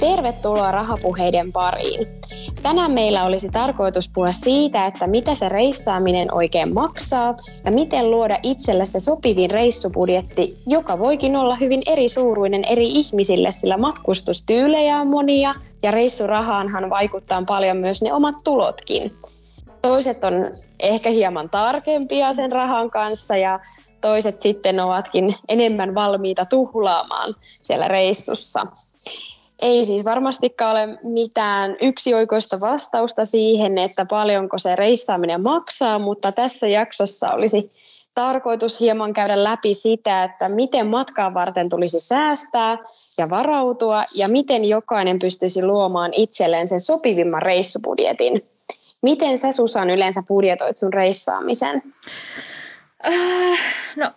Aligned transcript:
Tervetuloa 0.00 0.72
rahapuheiden 0.72 1.52
pariin. 1.52 2.08
Tänään 2.62 2.92
meillä 2.92 3.24
olisi 3.24 3.48
tarkoitus 3.48 4.08
puhua 4.08 4.32
siitä, 4.32 4.84
että 4.84 5.06
mitä 5.06 5.34
se 5.34 5.48
reissaaminen 5.48 6.34
oikein 6.34 6.74
maksaa 6.74 7.34
ja 7.64 7.72
miten 7.72 8.10
luoda 8.10 8.38
itselle 8.42 8.84
se 8.84 9.00
sopivin 9.00 9.50
reissubudjetti, 9.50 10.58
joka 10.66 10.98
voikin 10.98 11.36
olla 11.36 11.54
hyvin 11.54 11.82
eri 11.86 12.08
suuruinen 12.08 12.64
eri 12.64 12.88
ihmisille, 12.88 13.52
sillä 13.52 13.76
matkustustyylejä 13.76 14.96
on 14.96 15.10
monia 15.10 15.54
ja 15.82 15.90
reissurahaanhan 15.90 16.90
vaikuttaa 16.90 17.42
paljon 17.46 17.76
myös 17.76 18.02
ne 18.02 18.12
omat 18.12 18.34
tulotkin. 18.44 19.10
Toiset 19.82 20.24
on 20.24 20.32
ehkä 20.78 21.10
hieman 21.10 21.50
tarkempia 21.50 22.32
sen 22.32 22.52
rahan 22.52 22.90
kanssa 22.90 23.36
ja 23.36 23.60
toiset 24.00 24.40
sitten 24.40 24.80
ovatkin 24.80 25.34
enemmän 25.48 25.94
valmiita 25.94 26.46
tuhlaamaan 26.50 27.34
siellä 27.36 27.88
reissussa. 27.88 28.66
Ei 29.62 29.84
siis 29.84 30.04
varmastikaan 30.04 30.70
ole 30.70 30.96
mitään 31.12 31.76
yksioikoista 31.80 32.60
vastausta 32.60 33.24
siihen, 33.24 33.78
että 33.78 34.06
paljonko 34.06 34.58
se 34.58 34.76
reissaaminen 34.76 35.42
maksaa, 35.42 35.98
mutta 35.98 36.32
tässä 36.32 36.68
jaksossa 36.68 37.30
olisi 37.30 37.70
tarkoitus 38.14 38.80
hieman 38.80 39.12
käydä 39.12 39.44
läpi 39.44 39.74
sitä, 39.74 40.24
että 40.24 40.48
miten 40.48 40.86
matkaa 40.86 41.34
varten 41.34 41.68
tulisi 41.68 42.00
säästää 42.00 42.78
ja 43.18 43.30
varautua 43.30 44.04
ja 44.14 44.28
miten 44.28 44.64
jokainen 44.64 45.18
pystyisi 45.18 45.62
luomaan 45.62 46.12
itselleen 46.16 46.68
sen 46.68 46.80
sopivimman 46.80 47.42
reissubudjetin. 47.42 48.38
Miten 49.02 49.38
sä 49.38 49.52
Susan 49.52 49.90
yleensä 49.90 50.22
budjetoit 50.28 50.76
sun 50.76 50.92
reissaamisen? 50.92 51.82
Äh, 53.06 53.58
no, 53.96 54.10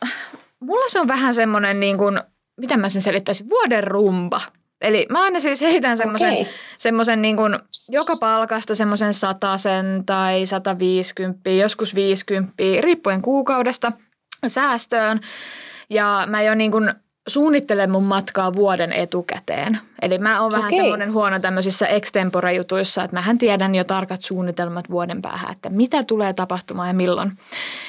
mulla 0.59 0.85
se 0.89 0.99
on 0.99 1.07
vähän 1.07 1.35
semmoinen 1.35 1.79
niin 1.79 1.97
kuin, 1.97 2.21
miten 2.57 2.79
mä 2.79 2.89
sen 2.89 3.01
selittäisin, 3.01 3.49
vuoden 3.49 3.83
rumba. 3.83 4.41
Eli 4.83 5.05
mä 5.09 5.21
aina 5.21 5.39
siis 5.39 5.61
heitän 5.61 5.97
semmoisen, 5.97 6.33
okay. 7.13 7.15
niin 7.15 7.37
kuin 7.37 7.59
joka 7.89 8.13
palkasta 8.19 8.75
semmoisen 8.75 9.13
sen 9.13 10.05
tai 10.05 10.45
150, 10.45 11.49
joskus 11.49 11.95
50, 11.95 12.53
riippuen 12.79 13.21
kuukaudesta 13.21 13.91
säästöön. 14.47 15.19
Ja 15.89 16.23
mä 16.29 16.41
jo 16.41 16.55
niin 16.55 16.71
kuin 16.71 16.93
suunnittelen 17.27 17.91
mun 17.91 18.03
matkaa 18.03 18.53
vuoden 18.53 18.93
etukäteen. 18.93 19.79
Eli 20.01 20.17
mä 20.17 20.41
oon 20.41 20.51
vähän 20.51 20.65
okay. 20.65 20.77
semmoinen 20.77 21.13
huono 21.13 21.39
tämmöisissä 21.41 21.87
extempore-jutuissa, 21.87 23.03
että 23.03 23.15
mähän 23.15 23.37
tiedän 23.37 23.75
jo 23.75 23.83
tarkat 23.83 24.23
suunnitelmat 24.23 24.89
vuoden 24.89 25.21
päähän, 25.21 25.51
että 25.51 25.69
mitä 25.69 26.03
tulee 26.03 26.33
tapahtumaan 26.33 26.87
ja 26.87 26.93
milloin. 26.93 27.31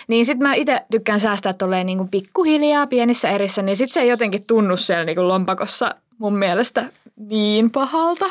Niin 0.09 0.27
sit 0.27 0.39
mä 0.39 0.55
itse 0.55 0.83
tykkään 0.91 1.21
säästää 1.21 1.53
tolleen 1.53 1.87
niin 1.87 1.99
kuin 1.99 2.09
pikkuhiljaa 2.09 2.87
pienissä 2.87 3.29
erissä, 3.29 3.63
niin 3.63 3.77
sit 3.77 3.91
se 3.91 4.01
ei 4.01 4.09
jotenkin 4.09 4.47
tunnu 4.47 4.77
siellä 4.77 5.05
niin 5.05 5.17
kuin 5.17 5.29
lompakossa 5.29 5.95
mun 6.19 6.39
mielestä 6.39 6.85
niin 7.17 7.71
pahalta. 7.71 8.27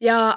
Ja 0.00 0.34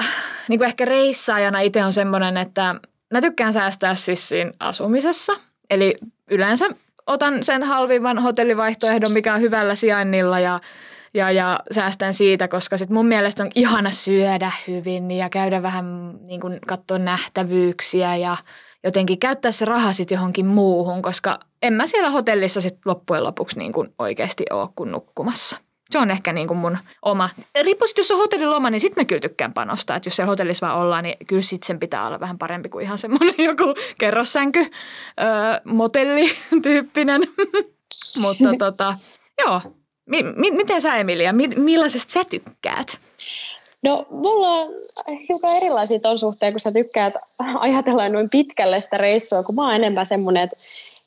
niin 0.50 0.60
kuin 0.60 0.68
ehkä 0.68 0.86
reissaajana 0.86 1.60
itse 1.60 1.86
on 1.86 1.94
semmoinen, 1.94 2.38
että 2.38 2.76
mä 3.14 3.22
tykkään 3.22 3.54
säästää 3.54 3.96
siis 3.96 4.30
siinä 4.30 4.52
asumisessa. 4.60 5.34
Eli 5.70 5.96
yleensä 6.32 6.70
otan 7.08 7.44
sen 7.44 7.64
halvimman 7.64 8.20
hotellivaihtoehdon, 8.20 9.14
mikä 9.14 9.34
on 9.34 9.42
hyvällä 9.42 9.76
sijainnilla 9.76 10.40
ja, 10.40 10.60
ja, 11.14 11.32
ja 11.32 11.60
säästän 11.72 12.14
siitä, 12.14 12.48
koska 12.48 12.78
sit 12.78 12.90
mun 12.90 13.06
mielestä 13.06 13.44
on 13.44 13.50
ihana 13.56 13.92
syödä 13.92 14.52
hyvin 14.68 15.12
ja 15.12 15.30
käydä 15.30 15.62
vähän 15.62 16.18
niin 16.28 16.42
kuin 16.42 16.60
katsoa 16.68 17.00
nähtävyyksiä 17.00 18.16
ja 18.16 18.38
jotenkin 18.84 19.20
käyttää 19.20 19.52
se 19.52 19.66
raha 19.66 19.94
sitten 19.94 20.16
johonkin 20.16 20.46
muuhun, 20.46 21.02
koska 21.02 21.40
en 21.62 21.74
mä 21.74 21.88
siellä 21.88 22.10
hotellissa 22.10 22.62
sitten 22.62 22.82
loppujen 22.86 23.24
lopuksi 23.24 23.60
niin 23.60 23.74
kuin 23.74 23.94
oikeasti 24.00 24.46
ole 24.50 24.70
kuin 24.76 24.92
nukkumassa. 24.92 25.58
Se 25.92 26.00
on 26.00 26.12
ehkä 26.12 26.34
niin 26.34 26.48
kuin 26.48 26.58
mun 26.58 26.78
oma. 27.02 27.30
Riippuu 27.62 27.88
jos 27.98 28.12
on 28.12 28.18
hotelliloma, 28.18 28.70
niin 28.70 28.82
sitten 28.82 29.02
mä 29.02 29.06
kyllä 29.06 29.20
tykkään 29.20 29.54
panostaa. 29.54 29.98
Että 29.98 30.08
jos 30.08 30.16
siellä 30.16 30.30
hotellissa 30.30 30.68
vaan 30.68 30.82
ollaan, 30.82 31.04
niin 31.04 31.18
kyllä 31.28 31.42
sitten 31.42 31.68
sen 31.68 31.80
pitää 31.80 32.08
olla 32.08 32.20
vähän 32.20 32.38
parempi 32.38 32.70
kuin 32.70 32.86
ihan 32.86 32.98
semmoinen 32.98 33.36
joku 33.50 33.74
kerrossänky, 33.98 34.60
öö, 34.60 34.68
motellityyppinen. 35.66 37.22
Mutta 38.22 38.50
tota, 38.60 38.96
joo. 39.46 39.62
Mi- 40.06 40.24
mi- 40.24 40.52
miten 40.52 40.82
sä 40.82 40.96
Emilia, 40.96 41.34
mi- 41.34 41.48
millaisesta 41.48 42.14
sä 42.14 42.24
tykkäät? 42.26 43.00
No 43.84 44.06
mulla 44.10 44.50
on 44.50 44.70
hiukan 45.30 45.56
erilaisia 45.56 46.00
ton 46.00 46.18
suhteen, 46.18 46.54
kun 46.54 46.60
sä 46.60 46.72
tykkäät 46.72 47.14
ajatella 47.60 48.10
noin 48.10 48.30
pitkälle 48.30 48.80
sitä 48.80 48.98
reissua, 48.98 49.44
kun 49.44 49.56
mä 49.56 49.66
oon 49.66 49.76
enemmän 49.76 50.06
semmoinen, 50.06 50.44
että 50.44 50.58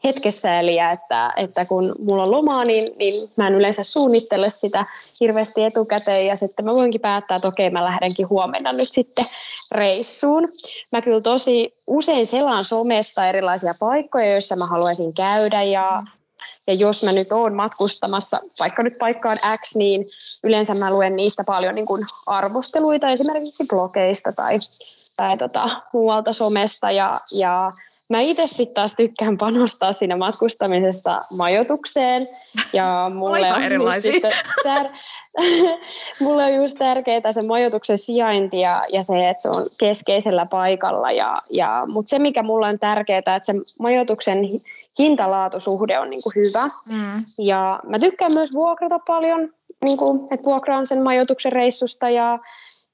hetkessä 0.04 0.60
eli 0.60 0.78
että, 0.78 1.32
että 1.36 1.64
kun 1.64 1.94
mulla 1.98 2.22
on 2.22 2.30
lomaa, 2.30 2.64
niin, 2.64 2.92
niin 2.98 3.28
mä 3.36 3.46
en 3.46 3.54
yleensä 3.54 3.84
suunnittele 3.84 4.50
sitä 4.50 4.86
hirveästi 5.20 5.64
etukäteen 5.64 6.26
ja 6.26 6.36
sitten 6.36 6.64
mä 6.64 6.74
voinkin 6.74 7.00
päättää, 7.00 7.36
että 7.36 7.48
okei 7.48 7.70
mä 7.70 7.84
lähdenkin 7.84 8.28
huomenna 8.28 8.72
nyt 8.72 8.88
sitten 8.88 9.26
reissuun. 9.72 10.48
Mä 10.92 11.02
kyllä 11.02 11.20
tosi 11.20 11.74
usein 11.86 12.26
selaan 12.26 12.64
somesta 12.64 13.28
erilaisia 13.28 13.74
paikkoja, 13.80 14.30
joissa 14.30 14.56
mä 14.56 14.66
haluaisin 14.66 15.14
käydä 15.14 15.62
ja 15.62 16.02
ja 16.66 16.74
jos 16.74 17.02
mä 17.02 17.12
nyt 17.12 17.32
oon 17.32 17.54
matkustamassa 17.54 18.40
vaikka 18.60 18.82
nyt 18.82 18.98
paikkaan 18.98 19.38
X, 19.62 19.76
niin 19.76 20.06
yleensä 20.44 20.74
mä 20.74 20.90
luen 20.90 21.16
niistä 21.16 21.44
paljon 21.44 21.74
niin 21.74 21.86
kuin 21.86 22.06
arvosteluita 22.26 23.10
esimerkiksi 23.10 23.64
blogeista 23.70 24.32
tai, 24.32 24.58
tai 25.16 25.36
tota, 25.36 25.82
muualta 25.92 26.32
somesta 26.32 26.90
ja, 26.90 27.20
ja 27.32 27.72
Mä 28.10 28.20
itse 28.20 28.46
sitten 28.46 28.74
taas 28.74 28.94
tykkään 28.94 29.38
panostaa 29.38 29.92
siinä 29.92 30.16
matkustamisesta 30.16 31.20
majoitukseen. 31.36 32.26
Ja 32.72 33.10
mulle 33.14 33.52
on. 33.52 34.02
Sitten 34.02 34.32
tär- 34.66 34.98
mulle 36.24 36.44
on 36.44 36.54
just 36.54 36.78
tärkeää 36.78 37.32
se 37.32 37.42
majoituksen 37.42 37.98
sijainti 37.98 38.60
ja, 38.60 38.82
ja 38.92 39.02
se, 39.02 39.28
että 39.28 39.42
se 39.42 39.48
on 39.48 39.66
keskeisellä 39.78 40.46
paikalla. 40.46 41.12
Ja, 41.12 41.42
ja, 41.50 41.84
Mutta 41.86 42.08
se, 42.08 42.18
mikä 42.18 42.42
mulle 42.42 42.68
on 42.68 42.78
tärkeää, 42.78 43.18
että 43.18 43.38
se 43.42 43.52
majoituksen 43.80 44.38
hintalaatusuhde 45.00 45.98
on 45.98 46.10
niinku 46.10 46.30
hyvä. 46.36 46.70
Mm. 46.86 47.24
Ja 47.38 47.80
mä 47.86 47.98
tykkään 47.98 48.34
myös 48.34 48.52
vuokrata 48.52 48.98
paljon, 48.98 49.48
niinku, 49.84 50.28
että 50.30 50.50
vuokraan 50.50 50.86
sen 50.86 51.02
majoituksen 51.02 51.52
reissusta 51.52 52.10
ja 52.10 52.38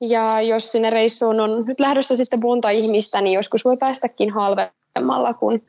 ja 0.01 0.41
jos 0.41 0.73
sinne 0.73 0.91
reissuun 0.91 1.41
on 1.41 1.65
nyt 1.67 1.81
lähdössä 1.81 2.17
sitten 2.17 2.41
monta 2.43 2.71
ihmistä, 2.71 3.21
niin 3.21 3.35
joskus 3.35 3.65
voi 3.65 3.77
päästäkin 3.77 4.31
halvemmalla, 4.31 5.35
kun 5.35 5.63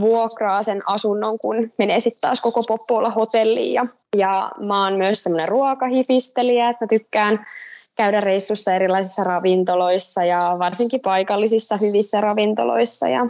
vuokraa 0.00 0.62
sen 0.62 0.82
asunnon, 0.86 1.38
kun 1.38 1.72
menee 1.78 2.00
sitten 2.00 2.20
taas 2.20 2.40
koko 2.40 2.62
poppuolla 2.62 3.10
hotelliin. 3.10 3.72
Ja, 3.72 3.82
ja 4.16 4.50
mä 4.66 4.84
oon 4.84 4.92
myös 4.92 5.22
semmoinen 5.22 5.48
ruokahifistelijä, 5.48 6.68
että 6.68 6.84
mä 6.84 6.88
tykkään 6.88 7.46
käydä 7.94 8.20
reissussa 8.20 8.74
erilaisissa 8.74 9.24
ravintoloissa 9.24 10.24
ja 10.24 10.56
varsinkin 10.58 11.00
paikallisissa 11.00 11.76
hyvissä 11.76 12.20
ravintoloissa. 12.20 13.08
Ja, 13.08 13.26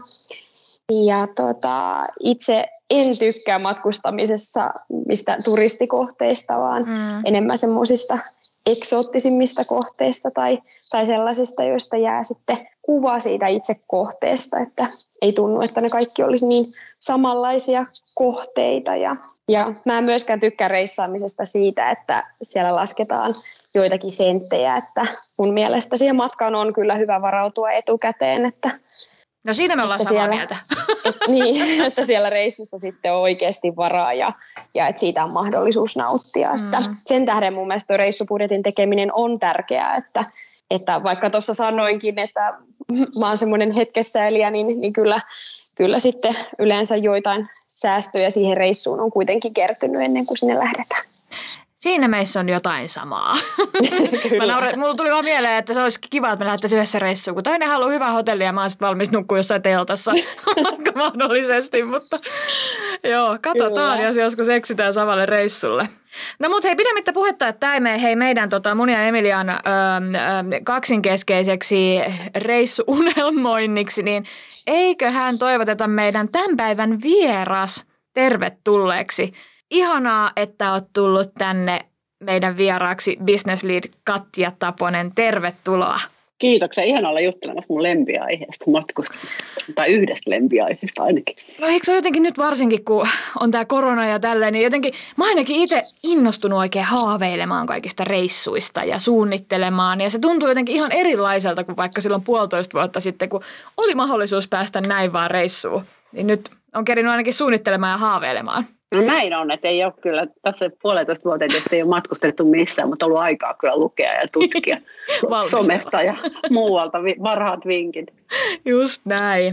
ja 0.93 1.27
tota, 1.27 2.07
itse 2.21 2.65
en 2.91 3.19
tykkää 3.19 3.59
matkustamisessa 3.59 4.71
mistä 5.07 5.39
turistikohteista, 5.45 6.59
vaan 6.59 6.83
mm. 6.83 7.25
enemmän 7.25 7.59
semmoisista 7.59 8.19
eksoottisimmista 8.67 9.65
kohteista 9.65 10.31
tai, 10.31 10.59
tai 10.91 11.07
sellaisista, 11.07 11.65
joista 11.65 11.97
jää 11.97 12.23
sitten 12.23 12.69
kuva 12.83 13.21
siitä 13.21 13.47
itse 13.47 13.75
kohteesta, 13.87 14.59
että 14.59 14.87
ei 15.23 15.33
tunnu, 15.33 15.61
että 15.61 15.81
ne 15.81 15.89
kaikki 15.89 16.23
olisi 16.23 16.47
niin 16.47 16.73
samanlaisia 17.01 17.87
kohteita. 18.15 18.97
Ja, 18.97 19.17
ja 19.49 19.73
mä 19.85 19.99
en 19.99 20.05
myöskään 20.05 20.41
tykkää 20.41 20.69
reissaamisesta 20.69 21.45
siitä, 21.45 21.91
että 21.91 22.27
siellä 22.43 22.75
lasketaan 22.75 23.35
joitakin 23.75 24.11
senttejä, 24.11 24.77
että 24.77 25.07
mun 25.39 25.55
mielestä 25.55 25.97
siihen 25.97 26.17
matkaan 26.17 26.55
on 26.55 26.73
kyllä 26.73 26.95
hyvä 26.95 27.23
varautua 27.23 27.71
etukäteen, 27.71 28.47
että 28.47 28.71
No 29.45 29.55
siinä 29.55 29.77
me 29.77 29.83
ollaan 29.83 29.99
samaa 29.99 30.23
siellä, 30.23 30.37
mieltä. 30.37 30.57
Et, 31.05 31.17
niin, 31.29 31.85
että 31.87 32.05
siellä 32.05 32.31
reissussa 32.31 32.79
sitten 32.79 33.13
on 33.13 33.21
oikeasti 33.21 33.77
varaa 33.77 34.13
ja, 34.13 34.33
ja 34.75 34.87
että 34.87 35.01
siitä 35.01 35.25
on 35.25 35.33
mahdollisuus 35.33 35.97
nauttia. 35.97 36.49
Mm. 36.49 36.65
Että 36.65 36.79
sen 37.07 37.25
tähden 37.25 37.55
mun 37.55 37.67
mielestä 37.69 37.97
reissupudjetin 37.97 38.63
tekeminen 38.63 39.13
on 39.13 39.39
tärkeää, 39.39 39.97
että, 39.97 40.25
että 40.71 41.03
vaikka 41.03 41.31
tuossa 41.31 41.55
sanoinkin, 41.55 42.19
että 42.19 42.55
mä 43.21 43.29
oon 43.29 43.39
semmoinen 43.39 43.71
hetkessä 43.71 44.27
eli 44.27 44.51
niin, 44.51 44.81
niin 44.81 44.93
kyllä, 44.93 45.21
kyllä 45.75 45.99
sitten 45.99 46.35
yleensä 46.59 46.97
joitain 46.97 47.49
säästöjä 47.69 48.31
siihen 48.31 48.57
reissuun 48.57 49.01
on 49.01 49.11
kuitenkin 49.11 49.55
kertynyt 49.55 50.03
ennen 50.03 50.27
kuin 50.27 50.39
sinne 50.39 50.59
lähdetään. 50.59 51.05
Siinä 51.85 52.09
meissä 52.09 52.41
on 52.41 52.49
jotain 52.49 52.89
samaa. 52.89 53.37
mä 54.39 54.47
naurin, 54.47 54.79
mulla 54.79 54.95
tuli 54.95 55.11
vaan 55.11 55.25
mieleen, 55.25 55.59
että 55.59 55.75
se 55.75 55.83
olisi 55.83 55.99
kiva, 56.11 56.33
että 56.33 56.39
me 56.39 56.47
lähdettäisiin 56.47 56.77
yhdessä 56.77 56.99
reissuun, 56.99 57.35
kun 57.35 57.45
toinen 57.45 57.69
haluaa 57.69 57.91
hyvää 57.91 58.13
hotellia 58.13 58.47
ja 58.47 58.53
mä 58.53 58.61
oon 58.61 58.71
sitten 58.71 58.87
valmis 58.87 59.11
nukkua 59.11 59.39
jossain 59.39 59.63
teltassa 59.63 60.13
mahdollisesti, 60.95 61.83
mutta 61.83 62.19
joo, 63.05 63.39
katsotaan, 63.43 63.97
Kyllä. 63.97 64.09
jos 64.09 64.17
joskus 64.17 64.49
eksitään 64.49 64.95
samalle 64.95 65.27
reissulle. 65.27 65.89
No 66.39 66.49
mutta 66.49 66.69
hei, 66.69 66.77
pidemmittä 66.77 67.13
puhetta, 67.13 67.49
että 67.49 67.61
tämä 67.61 67.93
ei 67.93 68.03
hei, 68.03 68.17
meidän 68.17 68.49
tota, 68.49 68.75
mun 68.75 68.89
ja 68.89 69.03
Emilian 69.03 69.49
ö, 69.49 69.53
ö, 69.55 69.61
kaksinkeskeiseksi 70.65 72.01
reissuunelmoinniksi, 72.37 74.03
niin 74.03 74.25
eiköhän 74.67 75.39
toivoteta 75.39 75.89
meidän 75.89 76.29
tämän 76.29 76.57
päivän 76.57 77.03
vieras 77.03 77.85
tervetulleeksi. 78.15 79.33
Ihanaa, 79.75 80.33
että 80.37 80.73
oot 80.73 80.85
tullut 80.93 81.35
tänne 81.39 81.81
meidän 82.21 82.57
vieraaksi 82.57 83.17
Business 83.25 83.65
Lead 83.65 83.85
Katja 84.05 84.53
Taponen. 84.59 85.13
Tervetuloa. 85.15 86.01
Kiitoksia. 86.39 86.85
Ihan 86.85 87.07
olla 87.07 87.21
juttelemassa 87.21 87.73
mun 87.73 87.83
lempiaiheesta 87.83 88.71
matkustamisesta. 88.71 89.45
Tai 89.75 89.93
yhdestä 89.93 90.31
lempiaiheesta 90.31 91.03
ainakin. 91.03 91.37
No 91.61 91.67
eikö 91.67 91.87
se 91.87 91.93
ole 91.93 91.99
jotenkin 91.99 92.23
nyt 92.23 92.39
varsinkin, 92.39 92.85
kun 92.85 93.09
on 93.41 93.51
tämä 93.51 93.65
korona 93.65 94.07
ja 94.07 94.21
tälleen, 94.21 94.53
niin 94.53 94.65
jotenkin 94.65 94.95
mä 95.17 95.25
ainakin 95.25 95.57
itse 95.57 95.83
innostunut 96.03 96.59
oikein 96.59 96.85
haaveilemaan 96.85 97.67
kaikista 97.67 98.05
reissuista 98.05 98.85
ja 98.85 98.99
suunnittelemaan. 98.99 100.01
Ja 100.01 100.11
se 100.11 100.19
tuntuu 100.19 100.49
jotenkin 100.49 100.77
ihan 100.77 100.93
erilaiselta 100.93 101.65
kuin 101.65 101.77
vaikka 101.77 102.01
silloin 102.01 102.25
puolitoista 102.25 102.79
vuotta 102.79 103.01
sitten, 103.01 103.29
kun 103.29 103.43
oli 103.77 103.95
mahdollisuus 103.95 104.49
päästä 104.49 104.81
näin 104.81 105.13
vaan 105.13 105.31
reissuun. 105.31 105.85
Niin 106.13 106.27
nyt 106.27 106.51
on 106.75 106.85
kerinyt 106.85 107.11
ainakin 107.11 107.35
suunnittelemaan 107.35 107.93
ja 107.93 107.99
haaveilemaan. 107.99 108.67
No 108.95 109.07
näin 109.07 109.35
on, 109.35 109.51
että 109.51 109.69
ei 109.69 109.85
ole 109.85 109.93
kyllä, 110.01 110.27
tässä 110.43 110.71
puolitoista 110.83 111.25
vuotta 111.25 111.47
tietysti 111.47 111.77
ei 111.77 111.83
ole 111.83 111.91
matkustettu 111.91 112.45
missään, 112.45 112.89
mutta 112.89 113.07
on 113.07 113.11
ollut 113.11 113.23
aikaa 113.23 113.55
kyllä 113.55 113.77
lukea 113.77 114.13
ja 114.13 114.29
tutkia 114.33 114.79
somesta 115.51 116.03
ja 116.03 116.15
muualta 116.51 116.99
varhaat 117.23 117.67
vinkit. 117.67 118.15
Just 118.65 119.07
näin. 119.07 119.53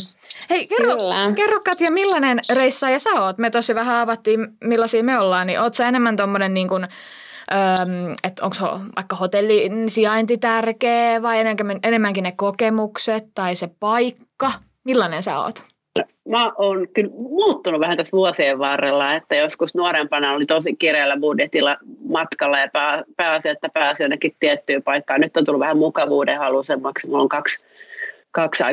Hei, 0.50 0.68
kerro, 0.68 0.96
kerro 1.36 1.60
Katja, 1.66 1.92
millainen 1.92 2.40
reissaaja 2.54 3.00
sä 3.00 3.10
oot? 3.10 3.38
Me 3.38 3.50
tosi 3.50 3.76
vähän 3.76 3.96
avattiin, 3.96 4.48
millaisia 4.64 5.04
me 5.04 5.20
ollaan, 5.20 5.48
niin 5.48 5.62
oot 5.62 5.76
sä 5.76 5.88
enemmän 5.88 6.16
tommonen 6.16 6.54
niin 6.54 6.68
kuin, 6.68 6.88
että 8.24 8.46
onko 8.46 8.80
vaikka 8.96 9.16
hotellin 9.16 9.90
sijainti 9.90 10.38
tärkeä 10.38 11.22
vai 11.22 11.38
enemmänkin 11.84 12.24
ne 12.24 12.32
kokemukset 12.32 13.24
tai 13.36 13.56
se 13.56 13.70
paikka? 13.80 14.52
Millainen 14.84 15.24
sä 15.24 15.40
oot? 15.40 15.71
Mä 16.32 16.52
oon 16.58 16.88
kyllä 16.94 17.12
muuttunut 17.14 17.80
vähän 17.82 17.98
tässä 17.98 18.18
vuosien 18.18 18.60
varrella, 18.60 19.16
että 19.16 19.36
joskus 19.36 19.76
nuorempana 19.76 20.34
oli 20.34 20.46
tosi 20.46 20.76
kireällä 20.76 21.18
budjetilla 21.18 21.78
matkalla 22.10 22.60
ja 22.60 22.68
pää, 22.74 23.04
pääasia, 23.18 23.52
että 23.52 23.70
pääsi 23.74 24.04
jonnekin 24.04 24.36
tiettyyn 24.40 24.84
paikkaan. 24.84 25.22
Nyt 25.22 25.38
on 25.38 25.46
tullut 25.46 25.60
vähän 25.60 25.78
mukavuuden 25.78 26.38
halusemmaksi. 26.38 27.08
Mulla 27.08 27.22
on 27.22 27.30
kaksi, 27.30 27.64
kaksi 28.32 28.64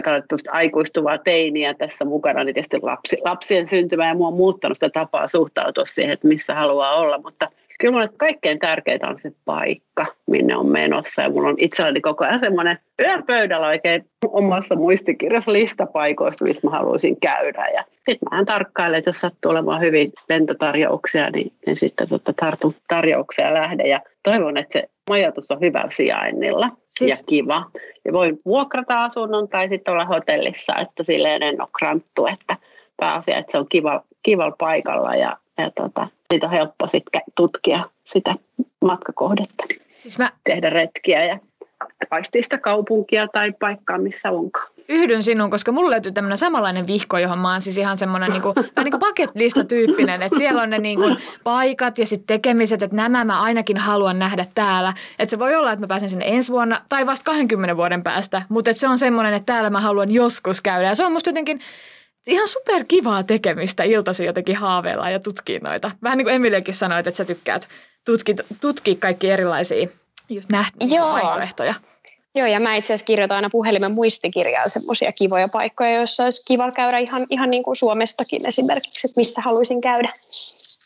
aikuistuvaa 0.50 1.19
teiniä 1.19 1.75
tässä 1.75 2.05
mukana, 2.05 2.44
niin 2.44 2.55
tietysti 2.55 2.78
lapsi, 2.82 3.16
lapsien 3.25 3.69
syntymä 3.69 4.08
ja 4.08 4.14
mua 4.14 4.28
on 4.28 4.34
muuttanut 4.34 4.76
sitä 4.76 4.90
tapaa 4.90 5.28
suhtautua 5.28 5.84
siihen, 5.87 6.12
että 6.12 6.28
missä 6.28 6.54
haluaa 6.54 6.96
olla, 6.96 7.19
mutta 7.19 7.49
kyllä 7.78 7.92
mulle 7.92 8.08
kaikkein 8.16 8.58
tärkeintä 8.58 9.08
on 9.08 9.19
se 9.22 9.32
paikka, 9.44 10.06
minne 10.26 10.56
on 10.56 10.66
menossa. 10.66 11.22
Ja 11.22 11.30
mulla 11.30 11.48
on 11.48 11.54
itselläni 11.58 12.00
koko 12.00 12.25
ajan 12.25 12.40
semmoinen 12.40 12.78
yöpöydällä 13.00 13.66
oikein 13.66 14.06
omassa 14.26 14.75
muistikirjassa 14.75 15.52
lista 15.52 15.86
paikoista, 15.86 16.44
missä 16.44 16.66
mä 16.66 16.70
haluaisin 16.70 17.20
käydä. 17.20 17.69
Ja 17.75 17.84
sitten 17.94 18.28
mä 18.30 18.44
tarkkailen, 18.44 18.98
että 18.98 19.08
jos 19.08 19.20
sattuu 19.20 19.50
olemaan 19.50 19.80
hyvin 19.80 20.12
lentotarjouksia, 20.28 21.30
niin, 21.30 21.52
niin 21.66 21.76
sitten 21.76 22.08
tota 22.08 22.32
tartun 22.32 22.75
tarjouksia 22.88 23.46
ja 23.46 23.54
lähden. 23.54 23.86
Ja 23.86 24.00
toivon, 24.22 24.56
että 24.56 24.78
se 24.78 24.88
majoitus 25.10 25.50
on 25.50 25.60
hyvällä 25.60 25.90
sijainnilla 25.92 26.70
siis... 26.98 27.10
ja 27.10 27.16
kiva. 27.26 27.64
Ja 28.04 28.12
voin 28.12 28.38
vuokrata 28.46 29.04
asunnon 29.04 29.48
tai 29.48 29.69
sitten 29.69 29.92
olla 29.92 30.04
hotellissa, 30.04 30.76
että 30.76 31.02
silleen 31.02 31.42
en 31.42 31.60
ole 31.60 31.69
kranttu, 31.78 32.26
että 32.26 32.56
pääasia, 32.96 33.38
että 33.38 33.52
se 33.52 33.58
on 33.58 33.66
kiva, 33.69 34.02
kivalla 34.22 34.56
paikalla 34.58 35.14
ja, 35.14 35.36
ja 35.58 35.70
tota, 35.70 36.08
siitä 36.32 36.46
on 36.46 36.52
helppo 36.52 36.86
sitten 36.86 37.22
tutkia 37.34 37.84
sitä 38.04 38.34
matkakohdetta. 38.80 39.64
Siis 39.94 40.19
mä... 40.19 40.32
Tehdä 40.44 40.70
retkiä 40.70 41.25
ja 41.25 41.38
paistia 42.10 42.42
sitä 42.42 42.58
kaupunkia 42.58 43.28
tai 43.28 43.52
paikkaa, 43.60 43.98
missä 43.98 44.30
onkaan. 44.30 44.69
Yhdyn 44.88 45.22
sinuun, 45.22 45.50
koska 45.50 45.72
mulla 45.72 45.90
löytyy 45.90 46.12
tämmöinen 46.12 46.36
samanlainen 46.36 46.86
vihko, 46.86 47.19
johon 47.19 47.38
mä 47.38 47.52
oon 47.52 47.60
siis 47.60 47.78
ihan 47.78 47.96
semmoinen 47.96 48.30
niinku, 48.30 48.54
niinku 48.84 48.98
bucket 48.98 49.30
lista 49.34 49.64
tyyppinen, 49.64 50.22
että 50.22 50.38
siellä 50.38 50.62
on 50.62 50.70
ne 50.70 50.78
niinku 50.78 51.04
paikat 51.44 51.98
ja 51.98 52.06
sitten 52.06 52.26
tekemiset, 52.26 52.82
että 52.82 52.96
nämä 52.96 53.25
mä 53.25 53.42
ainakin 53.42 53.76
haluan 53.76 54.19
nähdä 54.19 54.46
täällä. 54.54 54.94
Että 55.19 55.30
se 55.30 55.38
voi 55.38 55.54
olla, 55.54 55.72
että 55.72 55.82
mä 55.82 55.88
pääsen 55.88 56.10
sinne 56.10 56.25
ensi 56.28 56.52
vuonna 56.52 56.80
tai 56.88 57.06
vasta 57.06 57.25
20 57.25 57.76
vuoden 57.76 58.02
päästä, 58.02 58.42
mutta 58.48 58.72
se 58.72 58.88
on 58.88 58.98
semmoinen, 58.98 59.34
että 59.34 59.52
täällä 59.52 59.70
mä 59.70 59.80
haluan 59.80 60.10
joskus 60.10 60.60
käydä. 60.60 60.88
Ja 60.88 60.94
se 60.94 61.04
on 61.04 61.12
musta 61.12 61.30
jotenkin 61.30 61.60
ihan 62.26 62.48
super 62.48 62.84
kivaa 62.84 63.22
tekemistä 63.22 63.82
iltasi 63.82 64.24
jotenkin 64.24 64.56
haaveilla 64.56 65.10
ja 65.10 65.20
tutkii 65.20 65.58
noita. 65.58 65.90
Vähän 66.02 66.18
niin 66.18 66.24
kuin 66.24 66.34
Emiliakin 66.34 66.74
sanoit, 66.74 67.06
että 67.06 67.18
sä 67.18 67.24
tykkäät 67.24 67.68
tutkia, 68.04 68.34
tutkia 68.60 68.94
kaikki 68.94 69.30
erilaisia 69.30 69.88
just 70.28 70.50
nähtyjä 70.50 70.96
Joo. 70.96 71.12
vaihtoehtoja. 71.12 71.74
Joo, 72.34 72.46
ja 72.46 72.60
mä 72.60 72.74
itse 72.74 72.86
asiassa 72.86 73.06
kirjoitan 73.06 73.36
aina 73.36 73.48
puhelimen 73.52 73.92
muistikirjaa 73.92 74.68
semmoisia 74.68 75.12
kivoja 75.12 75.48
paikkoja, 75.48 75.94
joissa 75.94 76.24
olisi 76.24 76.42
kiva 76.44 76.72
käydä 76.72 76.98
ihan, 76.98 77.26
ihan 77.30 77.50
niin 77.50 77.62
kuin 77.62 77.76
Suomestakin 77.76 78.46
esimerkiksi, 78.46 79.06
että 79.06 79.20
missä 79.20 79.42
haluaisin 79.42 79.80
käydä. 79.80 80.12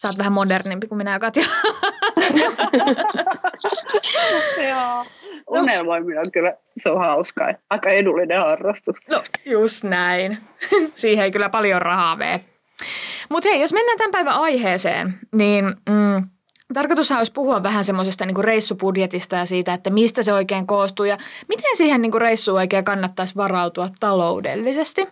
Sä 0.02 0.08
oot 0.08 0.18
vähän 0.18 0.32
modernimpi 0.32 0.86
kuin 0.86 0.96
minä 0.96 1.12
ja 1.12 1.18
Katja. 1.18 1.44
Joo. 4.70 5.06
Unelmoiminen 5.60 6.18
on 6.18 6.32
kyllä, 6.32 6.54
se 6.76 6.90
on 6.90 6.98
hauskaa. 6.98 7.54
Aika 7.70 7.90
edullinen 7.90 8.40
harrastus. 8.40 8.96
No, 9.08 9.24
just 9.46 9.84
näin. 9.84 10.38
Siihen 10.94 11.24
ei 11.24 11.32
kyllä 11.32 11.48
paljon 11.48 11.82
rahaa 11.82 12.16
mene. 12.16 12.44
Mutta 13.28 13.48
hei, 13.48 13.60
jos 13.60 13.72
mennään 13.72 13.98
tämän 13.98 14.10
päivän 14.10 14.40
aiheeseen, 14.40 15.14
niin 15.32 15.64
mm, 15.64 16.28
tarkoitushan 16.74 17.18
olisi 17.18 17.32
puhua 17.32 17.62
vähän 17.62 17.84
semmoisesta 17.84 18.26
niin 18.26 18.44
reissubudjetista 18.44 19.36
ja 19.36 19.46
siitä, 19.46 19.74
että 19.74 19.90
mistä 19.90 20.22
se 20.22 20.32
oikein 20.32 20.66
koostuu 20.66 21.06
ja 21.06 21.18
miten 21.48 21.76
siihen 21.76 22.02
niin 22.02 22.20
reissuun 22.20 22.58
oikein 22.58 22.84
kannattaisi 22.84 23.36
varautua 23.36 23.88
taloudellisesti. 24.00 25.08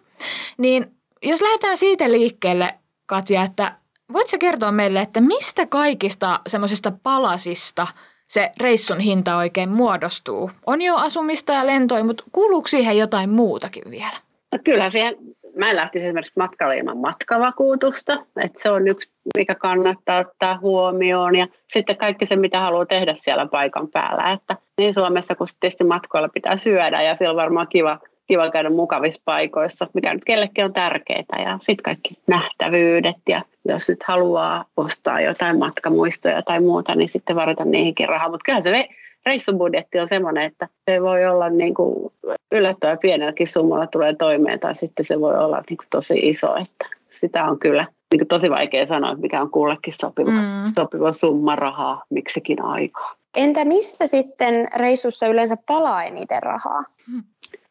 Niin 0.58 0.86
jos 1.22 1.42
lähdetään 1.42 1.76
siitä 1.76 2.10
liikkeelle, 2.10 2.74
Katja, 3.06 3.42
että 3.42 3.72
voitko 4.12 4.36
kertoa 4.40 4.72
meille, 4.72 5.00
että 5.00 5.20
mistä 5.20 5.66
kaikista 5.66 6.40
semmoisista 6.46 6.92
palasista– 7.02 7.86
se 8.30 8.50
reissun 8.60 9.00
hinta 9.00 9.36
oikein 9.36 9.68
muodostuu? 9.68 10.50
On 10.66 10.82
jo 10.82 10.96
asumista 10.96 11.52
ja 11.52 11.66
lentoja, 11.66 12.04
mutta 12.04 12.24
kuuluuko 12.32 12.68
siihen 12.68 12.98
jotain 12.98 13.30
muutakin 13.30 13.90
vielä? 13.90 14.16
No 14.52 14.58
kyllä 14.64 14.90
siihen, 14.90 15.16
mä 15.56 15.70
en 15.70 15.76
lähtisi 15.76 16.04
esimerkiksi 16.04 16.32
matkalle 16.36 16.76
ilman 16.76 16.98
matkavakuutusta, 16.98 18.12
että 18.44 18.62
se 18.62 18.70
on 18.70 18.88
yksi, 18.88 19.08
mikä 19.36 19.54
kannattaa 19.54 20.18
ottaa 20.18 20.58
huomioon 20.58 21.36
ja 21.36 21.46
sitten 21.72 21.96
kaikki 21.96 22.26
se, 22.26 22.36
mitä 22.36 22.60
haluaa 22.60 22.86
tehdä 22.86 23.14
siellä 23.18 23.46
paikan 23.46 23.88
päällä, 23.88 24.32
että 24.32 24.56
niin 24.78 24.94
Suomessa 24.94 25.34
kuin 25.34 25.48
tietysti 25.60 25.84
matkoilla 25.84 26.28
pitää 26.28 26.56
syödä 26.56 27.02
ja 27.02 27.16
siellä 27.16 27.30
on 27.30 27.36
varmaan 27.36 27.68
kiva 27.68 27.98
kiva 28.30 28.50
käydä 28.50 28.70
mukavissa 28.70 29.22
paikoissa, 29.24 29.86
mikä 29.94 30.14
nyt 30.14 30.24
kellekin 30.24 30.64
on 30.64 30.72
tärkeää. 30.72 31.42
Ja 31.44 31.58
sitten 31.58 31.82
kaikki 31.82 32.18
nähtävyydet 32.26 33.16
ja 33.28 33.42
jos 33.64 33.88
nyt 33.88 34.02
haluaa 34.02 34.64
ostaa 34.76 35.20
jotain 35.20 35.58
matkamuistoja 35.58 36.42
tai 36.42 36.60
muuta, 36.60 36.94
niin 36.94 37.08
sitten 37.08 37.36
varata 37.36 37.64
niihinkin 37.64 38.08
rahaa. 38.08 38.28
Mutta 38.28 38.44
kyllä 38.44 38.62
se 38.62 38.88
reissubudjetti 39.26 39.98
on 39.98 40.08
semmoinen, 40.08 40.44
että 40.44 40.68
se 40.90 41.02
voi 41.02 41.26
olla 41.26 41.48
niin 41.48 41.74
kuin 41.74 42.12
yllättävän 42.52 42.98
pienelläkin 42.98 43.48
summalla 43.48 43.86
tulee 43.86 44.14
toimeen 44.16 44.60
tai 44.60 44.76
sitten 44.76 45.04
se 45.04 45.20
voi 45.20 45.38
olla 45.38 45.62
niin 45.70 45.76
kuin 45.76 45.88
tosi 45.90 46.14
iso, 46.22 46.56
että 46.56 46.86
sitä 47.10 47.44
on 47.44 47.58
kyllä 47.58 47.86
niin 48.10 48.20
kuin 48.20 48.28
tosi 48.28 48.50
vaikea 48.50 48.86
sanoa, 48.86 49.14
mikä 49.14 49.42
on 49.42 49.50
kullekin 49.50 49.94
sopiva, 50.00 50.30
mm. 50.30 50.72
sopiva 50.76 51.12
summa 51.12 51.56
rahaa 51.56 52.04
miksikin 52.10 52.64
aikaa. 52.64 53.14
Entä 53.36 53.64
missä 53.64 54.06
sitten 54.06 54.68
reissussa 54.76 55.26
yleensä 55.26 55.56
palaa 55.66 56.04
eniten 56.04 56.42
rahaa? 56.42 56.80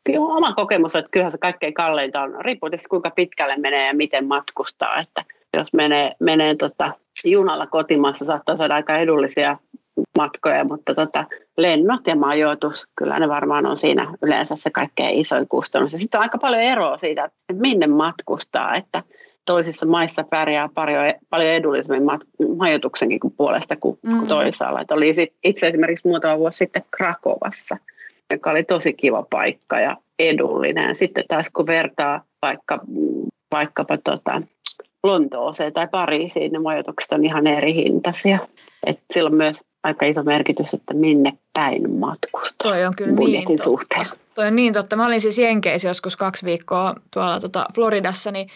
Kyllä 0.04 0.20
oma 0.20 0.54
kokemus 0.54 0.96
on, 0.96 1.00
että 1.00 1.12
kyllähän 1.12 1.32
se 1.32 1.38
kaikkein 1.38 1.74
kalleinta 1.74 2.22
on, 2.22 2.36
riippuu 2.40 2.70
tietysti 2.70 2.90
kuinka 2.90 3.10
pitkälle 3.10 3.58
menee 3.58 3.88
ja 3.88 3.94
miten 3.94 4.28
matkustaa, 4.28 5.00
että 5.00 5.26
jos 5.58 5.74
menee, 5.74 6.16
menee 6.20 6.56
tota, 6.56 6.92
junalla 7.24 7.68
kotimaassa, 7.68 8.26
saattaa 8.26 8.58
saada 8.58 8.76
aika 8.76 8.98
edullisia 8.98 9.58
matkoja, 10.18 10.64
mutta 10.64 10.96
tota, 10.96 11.26
lennot 11.58 12.08
ja 12.08 12.16
majoitus, 12.16 12.88
kyllä 12.96 13.20
ne 13.20 13.28
varmaan 13.28 13.66
on 13.66 13.78
siinä 13.78 14.14
yleensä 14.22 14.56
se 14.56 14.70
kaikkein 14.70 15.20
isoin 15.20 15.48
kustannus. 15.48 15.94
Ja 15.94 16.00
sitten 16.00 16.18
on 16.18 16.22
aika 16.22 16.38
paljon 16.38 16.62
eroa 16.62 16.98
siitä, 16.98 17.24
että 17.24 17.62
minne 17.62 17.88
matkustaa, 17.88 18.76
että 18.76 19.04
toisissa 19.46 19.86
maissa 19.86 20.24
pärjää 20.24 20.70
paljon, 20.74 21.14
paljon 21.30 21.50
edullisemmin 21.50 22.20
majoituksenkin 22.58 23.20
kuin 23.20 23.34
puolesta 23.38 23.76
kuin, 23.76 24.00
mm. 24.04 24.28
toisaalla. 24.28 24.82
Että 24.82 24.94
oli 24.94 25.16
itse 25.44 25.68
esimerkiksi 25.68 26.08
muutama 26.08 26.38
vuosi 26.38 26.58
sitten 26.58 26.84
Krakovassa– 26.98 27.78
joka 28.34 28.52
oli 28.52 28.64
tosi 28.64 28.94
kiva 28.94 29.26
paikka 29.30 29.80
ja 29.80 29.98
edullinen. 30.20 30.96
Sitten 30.96 31.24
taas 31.28 31.50
kun 31.54 31.68
vertaa 31.68 32.22
vaikka, 32.42 32.80
vaikkapa 33.52 33.98
tota, 33.98 34.42
Lontooseen 35.04 35.74
tai 35.74 35.88
Pariisiin, 35.88 36.52
ne 36.52 36.60
majoitukset 36.60 37.12
on 37.12 37.26
ihan 37.26 37.48
eri 37.48 37.74
hintaisia. 37.74 38.40
Et 38.86 39.00
silloin 39.14 39.36
myös 39.36 39.58
aika 39.84 40.06
iso 40.06 40.24
merkitys, 40.24 40.74
että 40.74 40.94
minne 40.94 41.34
päin 41.54 41.92
matkustaa 41.92 42.72
Toi 42.72 42.86
on 42.86 42.96
kyllä 42.96 43.16
niin 43.16 43.48
totta. 43.48 43.64
suhteen. 43.64 44.06
Toi 44.36 44.48
on 44.48 44.56
niin 44.56 44.74
totta. 44.74 44.96
Mä 44.96 45.06
olin 45.06 45.22
siis 45.22 45.38
Jenkeissä 45.38 45.88
joskus 45.88 46.18
kaksi 46.18 46.46
viikkoa 46.46 46.96
tuolla 47.14 47.40
tota 47.40 47.66
Floridassa, 47.76 48.32
niin 48.32 48.50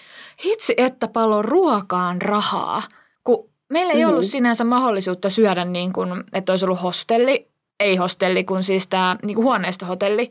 hitsi, 0.45 0.73
että 0.77 1.07
paljon 1.07 1.45
ruokaan 1.45 2.21
rahaa. 2.21 2.81
Kun 3.23 3.49
meillä 3.69 3.93
ei 3.93 3.99
mm-hmm. 3.99 4.09
ollut 4.09 4.25
sinänsä 4.25 4.63
mahdollisuutta 4.63 5.29
syödä 5.29 5.65
niin 5.65 5.93
kuin, 5.93 6.23
että 6.33 6.51
olisi 6.53 6.65
ollut 6.65 6.83
hostelli, 6.83 7.52
ei 7.83 7.95
hostelli, 7.95 8.43
kun 8.43 8.63
siis 8.63 8.87
tämä 8.87 9.15
niin 9.23 9.35
kuin 9.35 9.45
huoneistohotelli, 9.45 10.29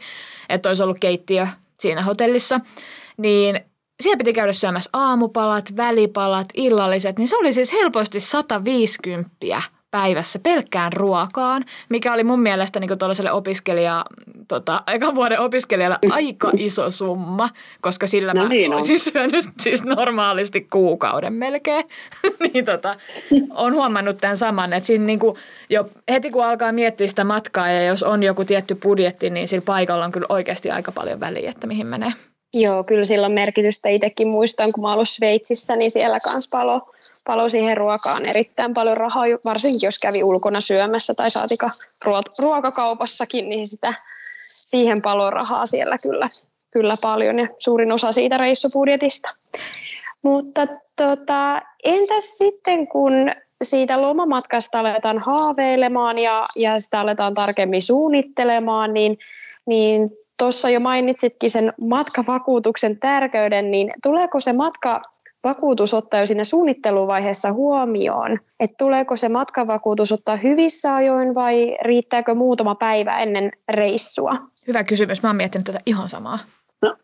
että 0.49 0.69
olisi 0.69 0.83
ollut 0.83 0.99
keittiö 0.99 1.47
siinä 1.81 2.03
hotellissa, 2.03 2.61
niin 3.17 3.61
siellä 4.01 4.19
piti 4.19 4.33
käydä 4.33 4.53
syömässä 4.53 4.91
aamupalat, 4.93 5.77
välipalat, 5.77 6.49
illalliset, 6.55 7.19
niin 7.19 7.29
se 7.29 7.37
oli 7.37 7.53
siis 7.53 7.73
helposti 7.73 8.21
150 8.21 9.31
päivässä 9.91 10.39
pelkkään 10.39 10.93
ruokaan, 10.93 11.65
mikä 11.89 12.13
oli 12.13 12.25
mun 12.25 12.41
mielestä 12.41 12.81
niin 12.81 12.99
tuollaiselle 12.99 13.33
opiskelija, 13.33 14.05
tota, 14.53 14.83
ekan 14.95 15.15
vuoden 15.15 15.41
opiskelijalle 15.41 15.99
aika 16.11 16.51
iso 16.57 16.91
summa, 16.91 17.49
koska 17.81 18.07
sillä 18.07 18.35
no 18.35 18.43
mä 18.43 18.49
niin 18.49 18.75
olisin 18.75 19.01
syönyt 19.01 19.45
siis 19.61 19.85
normaalisti 19.85 20.61
kuukauden 20.61 21.33
melkein. 21.33 21.85
niin 22.53 22.65
tota, 22.65 22.97
on 23.55 23.75
huomannut 23.75 24.19
tämän 24.21 24.37
saman, 24.37 24.73
että 24.73 24.87
siinä 24.87 25.05
niin 25.05 25.19
kuin 25.19 25.37
jo 25.71 25.89
heti 26.11 26.31
kun 26.31 26.45
alkaa 26.45 26.73
miettiä 26.73 27.07
sitä 27.07 27.25
matkaa 27.25 27.69
ja 27.69 27.83
jos 27.83 28.03
on 28.03 28.23
joku 28.23 28.45
tietty 28.45 28.75
budjetti, 28.75 29.31
niin 29.31 29.49
sillä 29.49 29.65
paikalla 29.65 30.05
on 30.05 30.13
kyllä 30.13 30.27
oikeasti 30.29 30.71
aika 30.71 30.93
paljon 30.93 31.21
väliä, 31.21 31.51
että 31.51 31.67
mihin 31.67 31.87
menee. 31.87 32.13
Joo, 32.55 32.85
kyllä 32.85 33.05
sillä 33.05 33.27
on 33.27 33.33
merkitystä. 33.33 33.89
Itsekin 33.89 34.29
muistan, 34.29 34.73
kun 34.73 34.83
mä 34.83 34.91
ollut 34.91 35.09
Sveitsissä, 35.09 35.77
niin 35.77 35.91
siellä 35.91 36.21
kanssa 36.21 36.49
palo 36.51 36.93
palo 37.27 37.49
siihen 37.49 37.77
ruokaan 37.77 38.27
erittäin 38.27 38.75
paljon 38.75 38.97
rahaa, 38.97 39.25
varsinkin 39.45 39.87
jos 39.87 39.99
kävi 39.99 40.25
ulkona 40.25 40.61
syömässä 40.61 41.15
tai 41.15 41.31
saatika 41.31 41.71
ruokakaupassakin, 42.39 43.49
niin 43.49 43.67
sitä, 43.67 43.95
siihen 44.73 45.03
palo 45.03 45.31
rahaa 45.31 45.67
siellä 45.67 45.99
kyllä, 46.03 46.29
kyllä 46.71 46.95
paljon 47.03 47.39
ja 47.39 47.49
suurin 47.59 47.93
osa 47.93 48.13
siitä 48.13 48.37
reissupudjetista. 48.37 49.29
Mutta 50.23 50.67
tota, 50.97 51.63
entäs 51.85 52.39
sitten, 52.39 52.89
kun 52.89 53.13
siitä 53.63 54.03
lomamatkasta 54.03 54.79
aletaan 54.79 55.19
haaveilemaan 55.19 56.19
ja, 56.19 56.49
ja 56.57 56.81
sitä 56.81 57.01
aletaan 57.01 57.35
tarkemmin 57.35 57.83
suunnittelemaan, 57.83 58.95
niin, 58.95 59.19
niin 59.67 60.09
tuossa 60.39 60.71
jo 60.71 60.81
mainitsitkin 60.81 61.51
sen 61.51 61.73
matkavakuutuksen 61.81 62.99
tärkeyden, 62.99 63.71
niin 63.71 63.93
tuleeko 64.03 64.41
se 64.41 64.53
matka 64.53 65.03
vakuutus 65.45 65.95
ottaa 65.95 66.21
jo 66.21 66.27
siinä 66.27 66.45
suunnitteluvaiheessa 66.45 67.53
huomioon, 67.53 68.37
että 68.61 68.75
tuleeko 68.79 69.17
se 69.17 69.29
matkavakuutus 69.29 70.13
ottaa 70.13 70.37
hyvissä 70.37 70.95
ajoin 70.95 71.35
vai 71.35 71.77
riittääkö 71.83 72.35
muutama 72.35 72.75
päivä 72.75 73.19
ennen 73.19 73.53
reissua? 73.71 74.33
Hyvä 74.67 74.85
kysymys. 74.85 75.23
Mä 75.23 75.29
oon 75.29 75.37
miettinyt 75.37 75.65
tätä 75.65 75.81
ihan 75.87 76.09
samaa. 76.09 76.39
No, 76.83 76.97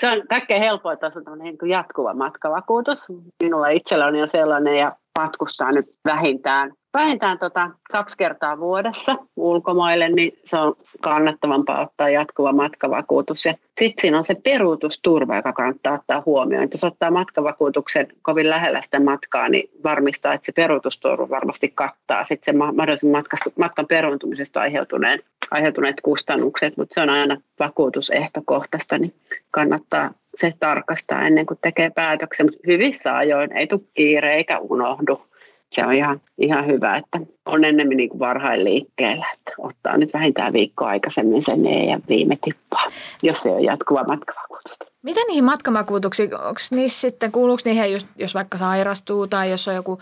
se 0.00 0.08
on 0.08 0.22
kaikkein 0.28 0.62
helpointa, 0.62 1.10
se 1.10 1.30
on 1.30 1.38
niin 1.38 1.56
jatkuva 1.68 2.14
matkavakuutus. 2.14 3.06
Minulla 3.42 3.68
itsellä 3.68 4.06
on 4.06 4.16
jo 4.16 4.26
sellainen 4.26 4.78
ja 4.78 4.96
matkustaa 5.20 5.72
nyt 5.72 5.86
vähintään 6.04 6.72
vähintään 6.94 7.38
tota 7.38 7.70
kaksi 7.92 8.16
kertaa 8.18 8.58
vuodessa 8.58 9.16
ulkomaille, 9.36 10.08
niin 10.08 10.38
se 10.44 10.56
on 10.56 10.74
kannattavampaa 11.00 11.80
ottaa 11.80 12.10
jatkuva 12.10 12.52
matkavakuutus. 12.52 13.44
Ja 13.44 13.54
sitten 13.80 14.00
siinä 14.00 14.18
on 14.18 14.24
se 14.24 14.34
peruutusturva, 14.34 15.36
joka 15.36 15.52
kannattaa 15.52 15.94
ottaa 15.94 16.22
huomioon. 16.26 16.68
Jos 16.72 16.84
ottaa 16.84 17.10
matkavakuutuksen 17.10 18.08
kovin 18.22 18.50
lähellä 18.50 18.82
sitä 18.82 19.00
matkaa, 19.00 19.48
niin 19.48 19.70
varmistaa, 19.84 20.34
että 20.34 20.46
se 20.46 20.52
peruutusturva 20.52 21.28
varmasti 21.30 21.72
kattaa 21.74 22.24
sitten 22.24 22.54
se 22.54 22.58
mahdollisen 22.58 23.10
matkan 23.58 23.86
peruuntumisesta 23.86 24.60
aiheutuneen, 24.60 25.22
aiheutuneet 25.50 26.00
kustannukset, 26.00 26.76
mutta 26.76 26.94
se 26.94 27.00
on 27.00 27.10
aina 27.10 27.36
vakuutusehtokohtaista, 27.58 28.98
niin 28.98 29.14
kannattaa 29.50 30.10
se 30.34 30.52
tarkastaa 30.60 31.26
ennen 31.26 31.46
kuin 31.46 31.58
tekee 31.62 31.90
päätöksen. 31.90 32.46
Mutta 32.46 32.58
hyvissä 32.66 33.16
ajoin 33.16 33.56
ei 33.56 33.66
tule 33.66 33.80
kiire 33.94 34.34
eikä 34.34 34.58
unohdu 34.58 35.29
se 35.72 35.86
on 35.86 35.92
ihan, 35.92 36.20
ihan 36.38 36.66
hyvä, 36.66 36.96
että 36.96 37.20
on 37.46 37.64
ennemmin 37.64 37.96
niin 37.96 38.08
kuin 38.08 38.18
varhain 38.18 38.64
liikkeellä, 38.64 39.26
että 39.34 39.52
ottaa 39.58 39.96
nyt 39.96 40.14
vähintään 40.14 40.52
viikko 40.52 40.84
aikaisemmin 40.84 41.42
sen 41.42 41.66
e 41.66 41.84
ja 41.84 42.00
viime 42.08 42.38
tippaa, 42.44 42.86
jos 43.22 43.40
se 43.40 43.48
on 43.48 43.64
jatkuva 43.64 44.04
matkavakuutusta. 44.04 44.86
Miten 45.02 45.24
niihin 45.26 45.44
matkavakuutuksiin, 45.44 46.34
onko 46.34 46.60
niissä 46.70 47.00
sitten, 47.00 47.32
kuuluuko 47.32 47.62
niihin, 47.64 47.92
just, 47.92 48.06
jos 48.16 48.34
vaikka 48.34 48.58
sairastuu 48.58 49.26
tai 49.26 49.50
jos 49.50 49.68
on 49.68 49.74
joku 49.74 49.98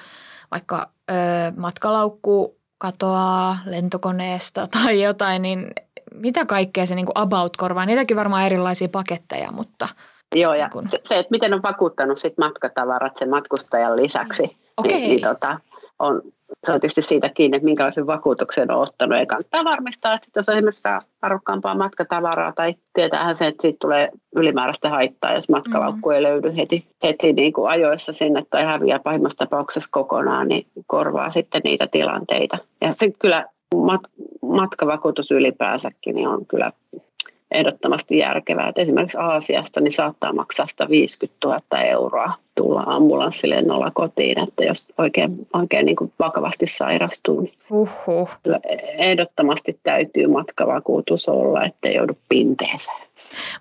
vaikka 0.50 0.88
ö, 1.10 1.14
matkalaukku 1.56 2.56
katoaa 2.78 3.58
lentokoneesta 3.66 4.66
tai 4.82 5.02
jotain, 5.02 5.42
niin 5.42 5.70
mitä 6.14 6.46
kaikkea 6.46 6.87
se 6.87 6.94
niin 6.94 7.06
about 7.14 7.56
korvaa? 7.56 7.87
Niitäkin 7.87 8.16
varmaan 8.16 8.46
erilaisia 8.46 8.88
paketteja, 8.88 9.52
mutta... 9.52 9.88
Joo, 10.35 10.54
ja 10.54 10.64
niin 10.64 10.73
kun... 10.73 10.88
se, 10.88 10.99
se, 11.04 11.18
että 11.18 11.30
miten 11.30 11.54
on 11.54 11.62
vakuuttanut 11.62 12.18
sit 12.18 12.38
matkatavarat 12.38 13.16
sen 13.18 13.30
matkustajan 13.30 13.97
lisäksi, 13.97 14.42
mm 14.42 14.68
Okay. 14.78 14.92
Niin, 14.92 15.08
niin 15.08 15.20
tota, 15.20 15.58
on, 15.99 16.23
se 16.66 16.73
on 16.73 16.80
tietysti 16.80 17.02
siitä 17.02 17.28
kiinni, 17.28 17.56
että 17.56 17.64
minkälaisen 17.64 18.06
vakuutuksen 18.06 18.70
on 18.70 18.82
ottanut. 18.82 19.18
Ja 19.18 19.26
kannattaa 19.26 19.64
varmistaa, 19.64 20.14
että 20.14 20.28
jos 20.37 20.49
on 20.49 20.54
esimerkiksi 20.54 20.82
arvokkaampaa 21.23 21.75
matkatavaraa 21.75 22.52
tai 22.52 22.75
tietäähän 22.92 23.37
se, 23.37 23.47
että 23.47 23.62
siitä 23.62 23.76
tulee 23.80 24.11
ylimääräistä 24.37 24.90
haittaa, 24.90 25.35
jos 25.35 25.49
matkalaukku 25.49 26.08
mm-hmm. 26.08 26.16
ei 26.16 26.23
löydy 26.23 26.56
heti, 26.56 26.87
heti 27.02 27.32
niin 27.32 27.52
kuin 27.52 27.70
ajoissa 27.70 28.12
sinne 28.12 28.42
tai 28.50 28.64
häviää 28.64 28.99
pahimmassa 28.99 29.38
tapauksessa 29.38 29.90
kokonaan, 29.92 30.49
niin 30.49 30.66
korvaa 30.87 31.30
sitten 31.30 31.61
niitä 31.64 31.87
tilanteita. 31.87 32.58
Ja 32.80 32.90
sitten 32.90 33.14
kyllä 33.18 33.44
mat- 33.75 34.26
matkavakuutus 34.42 35.30
ylipäänsäkin 35.30 36.14
niin 36.14 36.28
on 36.28 36.47
kyllä 36.47 36.73
ehdottomasti 37.50 38.18
järkevää. 38.18 38.68
Et 38.68 38.78
esimerkiksi 38.78 39.18
Aasiasta 39.18 39.80
niin 39.80 39.92
saattaa 39.92 40.32
maksaa 40.32 40.66
150 40.66 41.48
000 41.48 41.82
euroa 41.82 42.32
tulla 42.54 42.84
ambulanssilennolla 42.86 43.90
kotiin, 43.94 44.38
että 44.38 44.64
jos 44.64 44.86
oikein, 44.98 45.46
oikein 45.52 45.86
niin 45.86 45.96
kuin 45.96 46.12
vakavasti 46.18 46.66
sairastuu, 46.66 47.40
niin 47.40 47.54
Uhuh. 47.70 48.30
ehdottomasti 48.98 49.80
täytyy 49.82 50.26
matkavakuutus 50.26 51.28
olla, 51.28 51.64
ettei 51.64 51.94
joudu 51.94 52.18
pinteeseen. 52.28 53.08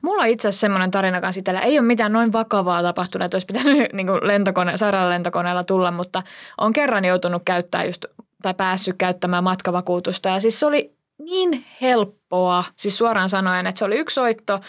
Mulla 0.01 0.21
on 0.21 0.27
itse 0.27 0.47
asiassa 0.47 0.61
semmoinen 0.61 0.91
tarina 0.91 1.21
kanssa 1.21 1.39
itsellä. 1.39 1.61
Ei 1.61 1.79
ole 1.79 1.87
mitään 1.87 2.13
noin 2.13 2.33
vakavaa 2.33 2.83
tapahtunut, 2.83 3.25
että 3.25 3.35
olisi 3.35 3.47
pitänyt 3.47 3.93
niin 3.93 4.07
kuin 4.07 4.19
lentokone, 4.21 4.77
sairaalalentokoneella 4.77 5.63
tulla, 5.63 5.91
mutta 5.91 6.23
on 6.57 6.73
kerran 6.73 7.05
joutunut 7.05 7.41
käyttää 7.45 7.85
just, 7.85 8.05
tai 8.41 8.53
päässyt 8.53 8.95
käyttämään 8.97 9.43
matkavakuutusta. 9.43 10.29
Ja 10.29 10.39
siis 10.39 10.59
se 10.59 10.65
oli 10.65 10.96
niin 11.19 11.65
helppoa, 11.81 12.63
siis 12.75 12.97
suoraan 12.97 13.29
sanoen, 13.29 13.67
että 13.67 13.79
se 13.79 13.85
oli 13.85 13.97
yksi 13.97 14.13
soitto 14.13 14.59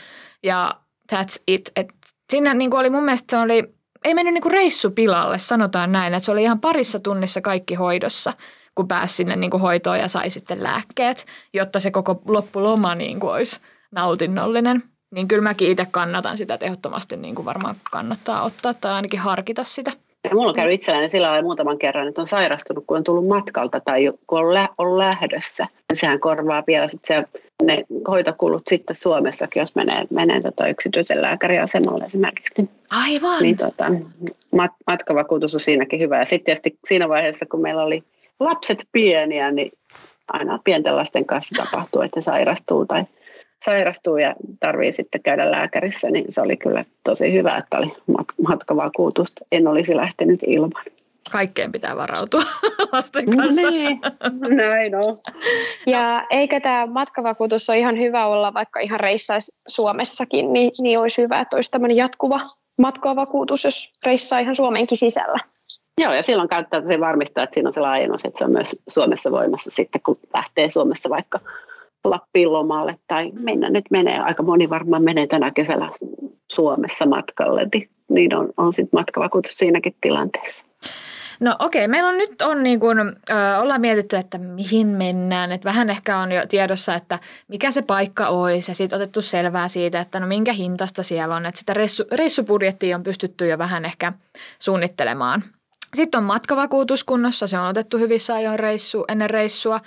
ja 0.42 0.74
that's 1.12 1.42
it. 1.46 1.70
Et 1.76 1.88
siinä 2.30 2.54
niin 2.54 2.70
kuin 2.70 2.80
oli 2.80 2.90
mun 2.90 3.04
mielestä 3.04 3.36
se 3.36 3.42
oli, 3.42 3.74
ei 4.04 4.14
mennyt 4.14 4.34
niin 4.34 4.42
kuin 4.42 4.52
reissu 4.52 4.90
pilalle, 4.90 5.38
sanotaan 5.38 5.92
näin, 5.92 6.14
että 6.14 6.24
se 6.24 6.32
oli 6.32 6.42
ihan 6.42 6.60
parissa 6.60 7.00
tunnissa 7.00 7.40
kaikki 7.40 7.74
hoidossa, 7.74 8.32
kun 8.74 8.88
pääsi 8.88 9.14
sinne 9.14 9.36
niin 9.36 9.50
kuin 9.50 9.60
hoitoon 9.60 9.98
ja 9.98 10.08
sai 10.08 10.30
sitten 10.30 10.62
lääkkeet, 10.62 11.26
jotta 11.54 11.80
se 11.80 11.90
koko 11.90 12.22
loppuloma 12.28 12.94
niin 12.94 13.20
kuin 13.20 13.32
olisi 13.32 13.60
nautinnollinen. 13.90 14.82
Niin 15.10 15.28
kyllä 15.28 15.42
mäkin 15.42 15.68
itse 15.68 15.86
kannatan 15.90 16.38
sitä, 16.38 16.54
että 16.54 16.66
ehdottomasti 16.66 17.16
niin 17.16 17.34
kuin 17.34 17.46
varmaan 17.46 17.76
kannattaa 17.90 18.42
ottaa 18.42 18.74
tai 18.74 18.92
ainakin 18.92 19.20
harkita 19.20 19.64
sitä. 19.64 19.92
Ja 20.30 20.34
mulla 20.34 20.48
on 20.48 20.54
käynyt 20.54 20.74
itselläni 20.74 21.10
sillä 21.10 21.28
lailla 21.28 21.42
muutaman 21.42 21.78
kerran, 21.78 22.08
että 22.08 22.20
on 22.20 22.26
sairastunut, 22.26 22.84
kun 22.86 22.96
on 22.96 23.04
tullut 23.04 23.26
matkalta 23.28 23.80
tai 23.80 24.12
kun 24.26 24.38
on, 24.38 24.54
lä- 24.54 24.68
on 24.78 24.98
lähdössä. 24.98 25.66
Ja 25.90 25.96
sehän 25.96 26.20
korvaa 26.20 26.64
vielä 26.66 26.88
sit 26.88 27.04
se, 27.04 27.24
ne 27.62 27.84
hoitokulut 28.08 28.62
sitten 28.68 28.96
Suomessakin, 28.96 29.60
jos 29.60 29.74
menee, 29.74 30.04
menee 30.10 30.40
tota 30.40 30.68
yksityisen 30.68 31.22
lääkäriasemalle 31.22 32.04
esimerkiksi. 32.04 32.68
Aivan. 32.90 33.42
Niin 33.42 33.56
tota, 33.56 33.84
mat- 34.56 34.76
matkavakuutus 34.86 35.54
on 35.54 35.60
siinäkin 35.60 36.00
hyvä. 36.00 36.18
Ja 36.18 36.24
sitten 36.24 36.44
tietysti 36.44 36.78
siinä 36.88 37.08
vaiheessa, 37.08 37.46
kun 37.46 37.60
meillä 37.60 37.82
oli 37.82 38.02
lapset 38.40 38.84
pieniä, 38.92 39.50
niin 39.50 39.72
aina 40.32 40.58
pienten 40.64 40.96
lasten 40.96 41.24
kanssa 41.24 41.64
tapahtuu, 41.64 42.02
että 42.02 42.20
sairastuu 42.20 42.86
tai 42.86 43.04
sairastuu 43.64 44.16
ja 44.16 44.34
tarvii 44.60 44.92
sitten 44.92 45.22
käydä 45.22 45.50
lääkärissä, 45.50 46.10
niin 46.10 46.24
se 46.28 46.40
oli 46.40 46.56
kyllä 46.56 46.84
tosi 47.04 47.32
hyvä, 47.32 47.56
että 47.56 47.78
oli 47.78 47.92
matkavakuutusta. 48.48 49.44
En 49.52 49.68
olisi 49.68 49.96
lähtenyt 49.96 50.40
ilman. 50.46 50.84
Kaikkeen 51.32 51.72
pitää 51.72 51.96
varautua 51.96 52.40
lasten 52.92 53.24
no 53.26 53.36
kanssa. 53.36 53.62
No 53.62 53.70
niin, 53.70 54.00
näin 54.48 54.94
on. 54.94 55.18
Ja 55.86 56.26
eikö 56.30 56.60
tämä 56.60 56.86
matkavakuutus 56.86 57.70
ole 57.70 57.78
ihan 57.78 57.98
hyvä 57.98 58.26
olla, 58.26 58.54
vaikka 58.54 58.80
ihan 58.80 59.00
reissaisi 59.00 59.52
Suomessakin, 59.68 60.52
niin, 60.52 60.70
niin 60.80 60.98
olisi 60.98 61.22
hyvä, 61.22 61.40
että 61.40 61.56
olisi 61.56 61.70
tämmöinen 61.70 61.96
jatkuva 61.96 62.40
matkavakuutus, 62.78 63.64
jos 63.64 63.92
reissaa 64.06 64.38
ihan 64.38 64.54
Suomenkin 64.54 64.98
sisällä. 64.98 65.38
Joo, 66.00 66.12
ja 66.12 66.22
silloin 66.22 66.48
kannattaa 66.48 66.82
varmistaa, 67.00 67.44
että 67.44 67.54
siinä 67.54 67.68
on 67.68 67.74
se 67.74 67.80
laajennus, 67.80 68.24
että 68.24 68.38
se 68.38 68.44
on 68.44 68.52
myös 68.52 68.76
Suomessa 68.88 69.30
voimassa 69.30 69.70
sitten, 69.72 70.00
kun 70.00 70.18
lähtee 70.34 70.70
Suomessa 70.70 71.08
vaikka 71.08 71.40
Lappiin 72.10 72.52
lomalle 72.52 72.98
tai 73.06 73.30
minne 73.32 73.70
nyt 73.70 73.84
menee. 73.90 74.18
Aika 74.18 74.42
moni 74.42 74.70
varmaan 74.70 75.02
menee 75.02 75.26
tänä 75.26 75.50
kesällä 75.50 75.90
Suomessa 76.52 77.06
matkalle, 77.06 77.68
niin, 77.74 77.88
niin 78.08 78.34
on, 78.34 78.48
on 78.56 78.72
sitten 78.72 79.00
matkavakuutus 79.00 79.52
siinäkin 79.52 79.94
tilanteessa. 80.00 80.66
No 81.40 81.56
okei, 81.58 81.84
okay. 81.84 81.90
meillä 81.90 82.08
on 82.08 82.18
nyt 82.18 82.42
on 82.42 82.62
niin 82.62 82.80
kuin, 82.80 82.98
ö, 82.98 83.14
ollaan 83.60 83.80
mietitty, 83.80 84.16
että 84.16 84.38
mihin 84.38 84.86
mennään. 84.86 85.52
Että 85.52 85.64
vähän 85.64 85.90
ehkä 85.90 86.18
on 86.18 86.32
jo 86.32 86.46
tiedossa, 86.46 86.94
että 86.94 87.18
mikä 87.48 87.70
se 87.70 87.82
paikka 87.82 88.28
olisi 88.28 88.70
ja 88.70 88.74
sitten 88.74 88.96
otettu 88.96 89.22
selvää 89.22 89.68
siitä, 89.68 90.00
että 90.00 90.20
no 90.20 90.26
minkä 90.26 90.52
hintasta 90.52 91.02
siellä 91.02 91.36
on. 91.36 91.46
Että 91.46 91.58
sitä 91.58 91.74
reissu, 91.74 92.04
reissubudjettia 92.12 92.96
on 92.96 93.02
pystytty 93.02 93.48
jo 93.48 93.58
vähän 93.58 93.84
ehkä 93.84 94.12
suunnittelemaan. 94.58 95.42
Sitten 95.94 96.18
on 96.18 96.24
matkavakuutus 96.24 97.04
kunnossa, 97.04 97.46
se 97.46 97.58
on 97.58 97.68
otettu 97.68 97.98
hyvissä 97.98 98.34
ajoin 98.34 98.58
reissu, 98.58 99.04
ennen 99.08 99.30
reissua. 99.30 99.80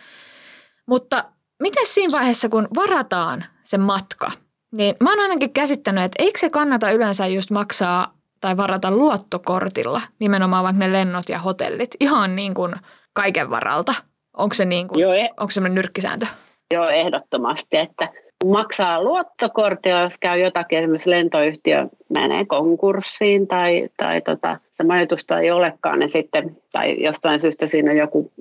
Mutta 0.86 1.26
miten 1.62 1.88
siinä 1.88 2.18
vaiheessa, 2.18 2.50
kun 2.50 2.68
varataan 2.76 3.44
se 3.64 3.78
matka, 3.78 4.32
niin 4.72 4.96
mä 5.04 5.10
oon 5.10 5.20
ainakin 5.20 5.54
käsittänyt, 5.54 6.04
että 6.04 6.24
eikö 6.24 6.40
se 6.40 6.50
kannata 6.50 6.92
yleensä 6.92 7.28
just 7.28 7.52
maksaa 7.52 8.14
tai 8.42 8.58
varata 8.58 8.92
luottokortilla, 8.92 10.02
nimenomaan 10.20 10.64
vaikka 10.64 10.80
ne 10.80 10.92
lennot 10.92 11.30
ja 11.30 11.40
hotellit, 11.40 11.96
ihan 12.00 12.36
niin 12.36 12.54
kuin 12.54 12.76
kaiken 13.14 13.50
varalta. 13.50 13.94
Onko 14.38 14.54
se, 14.54 14.66
niin 14.66 14.88
kuin, 14.88 15.02
Joo, 15.02 15.14
e- 15.14 15.30
onko 15.40 15.52
se 15.52 15.62
nyrkkisääntö? 15.62 16.26
Joo, 16.74 16.90
ehdottomasti, 16.90 17.78
että 17.78 18.10
maksaa 18.46 19.04
luottokortilla, 19.04 20.02
jos 20.02 20.18
käy 20.18 20.40
jotakin, 20.40 20.80
esimerkiksi 20.80 21.10
lentoyhtiö 21.10 21.88
menee 22.10 22.46
konkurssiin 22.46 23.48
tai, 23.48 23.90
tai 23.98 24.22
tota, 24.22 24.58
se 24.78 24.84
majoitusta 24.84 25.40
ei 25.40 25.52
olekaan, 25.52 26.00
niin 26.00 26.12
sitten, 26.12 26.58
tai 26.72 27.04
jostain 27.04 27.40
syystä 27.40 27.68
siinä 27.68 27.92
on 27.92 27.98
joku 27.98 28.32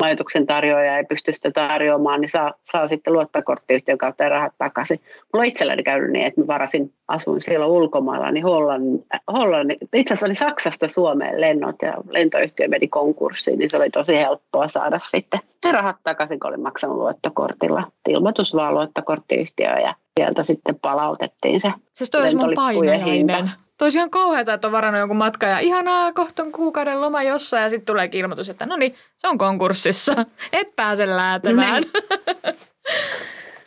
majoituksen 0.00 0.46
tarjoaja 0.46 0.96
ei 0.96 1.04
pysty 1.04 1.32
sitä 1.32 1.50
tarjoamaan, 1.50 2.20
niin 2.20 2.30
saa, 2.30 2.52
saa 2.72 2.88
sitten 2.88 3.12
luottokorttiyhtiön 3.12 3.98
kautta 3.98 4.28
rahat 4.28 4.52
takaisin. 4.58 5.00
Mulla 5.32 5.42
on 5.42 5.48
itselläni 5.48 5.82
käynyt 5.82 6.10
niin, 6.10 6.26
että 6.26 6.40
mä 6.40 6.46
varasin, 6.46 6.92
asuin 7.08 7.42
siellä 7.42 7.66
ulkomailla, 7.66 8.30
niin 8.30 8.44
Hollannin, 8.44 9.06
Hollannin 9.32 9.78
itse 9.94 10.14
asiassa 10.14 10.26
oli 10.26 10.34
Saksasta 10.34 10.88
Suomeen 10.88 11.40
lennot 11.40 11.76
ja 11.82 11.94
lentoyhtiö 12.08 12.68
meni 12.68 12.88
konkurssiin, 12.88 13.58
niin 13.58 13.70
se 13.70 13.76
oli 13.76 13.90
tosi 13.90 14.16
helppoa 14.16 14.68
saada 14.68 15.00
sitten 15.10 15.40
ne 15.64 15.72
rahat 15.72 15.96
takaisin, 16.02 16.40
kun 16.40 16.48
olin 16.48 16.62
maksanut 16.62 16.96
luottokortilla. 16.96 17.82
Ilmoitus 18.08 18.54
vaan 18.54 18.74
luottokorttiyhtiöön 18.74 19.82
ja 19.82 19.94
sieltä 20.16 20.42
sitten 20.42 20.78
palautettiin 20.82 21.60
se 21.60 21.72
Siis 21.94 22.10
toi 22.10 22.22
olisi 22.22 22.36
mun 22.36 22.52
painajainen. 22.54 23.50
Toisi 23.80 23.98
ihan 23.98 24.10
kauheata, 24.10 24.54
että 24.54 24.68
on 24.68 24.72
varannut 24.72 24.98
jonkun 24.98 25.16
matka 25.16 25.46
ja 25.46 25.58
ihanaa, 25.58 26.12
kohta 26.12 26.42
on 26.42 26.52
kuukauden 26.52 27.00
loma 27.00 27.22
jossain 27.22 27.62
ja 27.62 27.70
sitten 27.70 27.86
tulee 27.86 28.08
ilmoitus, 28.12 28.50
että 28.50 28.66
no 28.66 28.76
niin, 28.76 28.94
se 29.18 29.28
on 29.28 29.38
konkurssissa, 29.38 30.26
et 30.52 30.76
pääse 30.76 31.06
läätämään. 31.16 31.82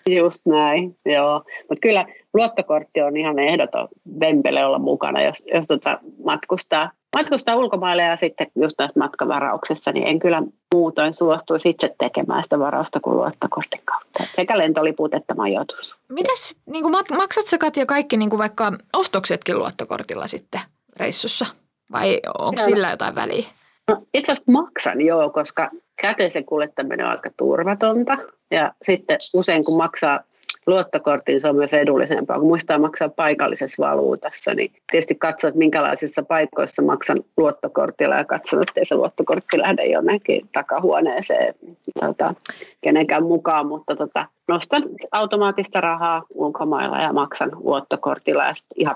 Niin. 0.05 0.17
Just 0.17 0.45
näin, 0.45 0.97
joo. 1.05 1.43
Mutta 1.69 1.81
kyllä 1.81 2.05
luottokortti 2.33 3.01
on 3.01 3.17
ihan 3.17 3.39
ehdoton 3.39 3.87
vempele 4.19 4.65
olla 4.65 4.79
mukana, 4.79 5.21
jos, 5.21 5.43
jos 5.53 5.65
tota 5.67 5.99
matkustaa 6.25 6.91
matkustaa 7.15 7.55
ulkomaille 7.55 8.03
ja 8.03 8.17
sitten 8.17 8.47
just 8.55 8.75
näissä 8.79 8.99
matkavarauksissa, 8.99 9.91
niin 9.91 10.07
en 10.07 10.19
kyllä 10.19 10.43
muutoin 10.73 11.13
suostuisi 11.13 11.69
itse 11.69 11.95
tekemään 11.97 12.43
sitä 12.43 12.59
varausta 12.59 12.99
kuin 12.99 13.17
luottokortin 13.17 13.81
kautta. 13.85 14.23
Sekä 14.35 14.57
lentoliput 14.57 15.13
että 15.13 15.33
majoitus. 15.33 15.95
Mitäs, 16.09 16.55
niin 16.65 16.83
kuin 16.83 16.95
maksat 17.17 17.47
sä 17.47 17.57
Katja 17.57 17.85
kaikki 17.85 18.17
niin 18.17 18.29
kuin 18.29 18.37
vaikka 18.37 18.71
ostoksetkin 18.93 19.59
luottokortilla 19.59 20.27
sitten 20.27 20.61
reissussa? 20.97 21.45
Vai 21.91 22.19
onko 22.37 22.61
sillä 22.61 22.89
jotain 22.89 23.15
väliä? 23.15 23.47
No, 23.87 24.03
itse 24.13 24.31
asiassa 24.31 24.51
maksan 24.51 25.01
joo, 25.01 25.29
koska 25.29 25.69
käteisen 26.01 26.45
kuljettaminen 26.45 27.05
on 27.05 27.11
aika 27.11 27.29
turvatonta. 27.37 28.17
Ja 28.51 28.73
sitten 28.85 29.17
usein 29.33 29.63
kun 29.63 29.77
maksaa 29.77 30.19
luottokorttiin 30.67 31.41
se 31.41 31.47
on 31.47 31.55
myös 31.55 31.73
edullisempaa. 31.73 32.39
Kun 32.39 32.47
muistaa 32.47 32.79
maksaa 32.79 33.09
paikallisessa 33.09 33.83
valuutassa, 33.83 34.53
niin 34.53 34.71
tietysti 34.91 35.15
katsoo, 35.15 35.47
että 35.47 35.57
minkälaisissa 35.57 36.23
paikoissa 36.23 36.81
maksan 36.81 37.19
luottokortilla 37.37 38.15
ja 38.15 38.25
katson, 38.25 38.61
että 38.61 38.79
ei 38.79 38.85
se 38.85 38.95
luottokortti 38.95 39.59
lähde 39.59 39.85
jonnekin 39.85 40.49
takahuoneeseen 40.51 41.55
tota, 41.99 42.33
kenenkään 42.81 43.23
mukaan, 43.23 43.67
mutta 43.67 43.95
tota, 43.95 44.25
nostan 44.47 44.83
automaattista 45.11 45.81
rahaa 45.81 46.23
ulkomailla 46.33 46.97
ja 46.97 47.13
maksan 47.13 47.51
luottokortilla 47.53 48.43
ja 48.43 48.53
ihan 48.75 48.95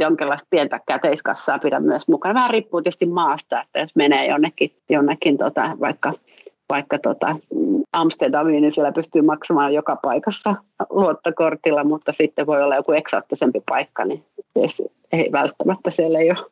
jonkinlaista 0.00 0.46
pientä 0.50 0.80
käteiskassaa 0.86 1.58
pidän 1.58 1.82
myös 1.82 2.08
mukana. 2.08 2.34
Vähän 2.34 2.50
riippuu 2.50 2.82
tietysti 2.82 3.06
maasta, 3.06 3.62
että 3.62 3.80
jos 3.80 3.96
menee 3.96 4.26
jonnekin, 4.26 4.72
jonnekin 4.88 5.38
tota, 5.38 5.76
vaikka 5.80 6.12
vaikka 6.70 6.98
tota 6.98 7.36
Amsterdamiin, 7.92 8.62
niin 8.62 8.74
siellä 8.74 8.92
pystyy 8.92 9.22
maksamaan 9.22 9.74
joka 9.74 9.96
paikassa 9.96 10.54
luottokortilla, 10.90 11.84
mutta 11.84 12.12
sitten 12.12 12.46
voi 12.46 12.62
olla 12.62 12.76
joku 12.76 12.92
eksoottisempi 12.92 13.62
paikka, 13.68 14.04
niin 14.04 14.24
ei 15.12 15.28
välttämättä 15.32 15.90
siellä 15.90 16.18
ei 16.18 16.30
ole, 16.30 16.50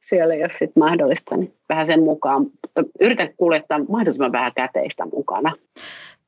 siellä 0.00 0.34
ei 0.34 0.42
ole 0.42 0.52
sit 0.58 0.76
mahdollista, 0.76 1.36
niin 1.36 1.54
vähän 1.68 1.86
sen 1.86 2.02
mukaan. 2.02 2.46
Yritän 3.00 3.28
kuljettaa 3.36 3.78
mahdollisimman 3.88 4.32
vähän 4.32 4.52
käteistä 4.54 5.06
mukana. 5.06 5.52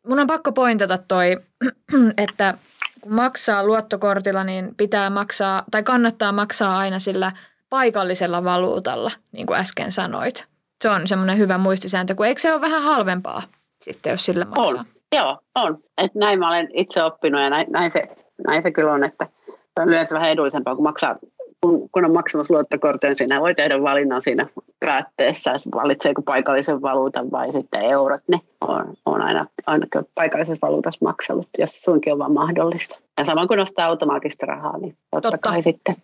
Mun 0.06 0.18
on 0.18 0.26
pakko 0.26 0.52
pointata 0.52 0.98
toi, 0.98 1.36
että 2.24 2.54
kun 3.00 3.14
maksaa 3.14 3.66
luottokortilla, 3.66 4.44
niin 4.44 4.74
pitää 4.76 5.10
maksaa, 5.10 5.64
tai 5.70 5.82
kannattaa 5.82 6.32
maksaa 6.32 6.78
aina 6.78 6.98
sillä 6.98 7.32
paikallisella 7.70 8.44
valuutalla, 8.44 9.10
niin 9.32 9.46
kuin 9.46 9.58
äsken 9.58 9.92
sanoit. 9.92 10.44
Se 10.82 10.90
on 10.90 11.08
semmoinen 11.08 11.38
hyvä 11.38 11.58
muistisääntö, 11.58 12.14
kun 12.14 12.26
eikö 12.26 12.40
se 12.40 12.52
ole 12.52 12.60
vähän 12.60 12.82
halvempaa 12.82 13.42
sitten, 13.82 14.10
jos 14.10 14.26
sillä 14.26 14.44
maksaa? 14.44 14.80
On, 14.80 14.84
joo, 15.14 15.38
on. 15.54 15.78
Et 15.98 16.14
näin 16.14 16.38
mä 16.38 16.48
olen 16.48 16.68
itse 16.72 17.04
oppinut 17.04 17.40
ja 17.40 17.50
näin, 17.50 17.66
näin, 17.70 17.92
se, 17.92 18.02
näin 18.46 18.62
se 18.62 18.70
kyllä 18.70 18.92
on, 18.92 19.04
että 19.04 19.26
se 19.46 19.82
on 19.82 19.88
yleensä 19.88 20.14
vähän 20.14 20.30
edullisempaa, 20.30 20.74
kun 20.74 20.84
maksaa 20.84 21.16
kun, 21.60 21.88
kun 21.92 22.04
on 22.04 22.12
maksamassa 22.12 22.54
luottokortin, 22.54 23.16
siinä 23.16 23.40
voi 23.40 23.54
tehdä 23.54 23.82
valinnan 23.82 24.22
siinä 24.22 24.46
päätteessä, 24.80 25.52
että 25.52 25.70
valitseeko 25.74 26.22
paikallisen 26.22 26.82
valuutan 26.82 27.30
vai 27.30 27.52
sitten 27.52 27.82
eurot, 27.82 28.20
niin 28.28 28.40
on, 28.60 28.94
on 29.06 29.22
aina, 29.22 29.46
aina 29.66 29.86
paikallisessa 30.14 30.66
valuutassa 30.66 31.04
maksellut, 31.04 31.48
jos 31.58 31.82
suinkin 31.82 32.12
on 32.12 32.18
vaan 32.18 32.32
mahdollista. 32.32 32.98
Ja 33.18 33.24
samoin 33.24 33.48
kun 33.48 33.58
nostaa 33.58 33.86
automaattista 33.86 34.46
rahaa, 34.46 34.78
niin 34.78 34.96
totta, 35.10 35.30
totta. 35.30 35.50
kai 35.50 35.62
sitten 35.62 35.96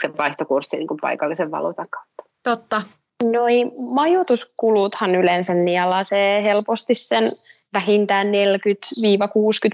se 0.00 0.16
vaihtokurssi 0.18 0.76
niin 0.76 0.88
kuin 0.88 1.00
paikallisen 1.00 1.50
valuutan 1.50 1.86
kautta. 1.90 2.22
Totta. 2.42 2.82
Noi 3.22 3.64
majoituskuluthan 3.78 5.14
yleensä 5.14 5.54
nielasee 5.54 6.42
helposti 6.42 6.94
sen 6.94 7.24
vähintään 7.72 8.26
40-60 8.26 8.30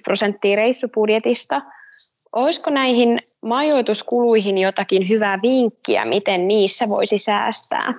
prosenttia 0.04 0.56
reissupudjetista. 0.56 1.62
Olisiko 2.32 2.70
näihin 2.70 3.20
majoituskuluihin 3.42 4.58
jotakin 4.58 5.08
hyvää 5.08 5.38
vinkkiä, 5.42 6.04
miten 6.04 6.48
niissä 6.48 6.88
voisi 6.88 7.18
säästää? 7.18 7.94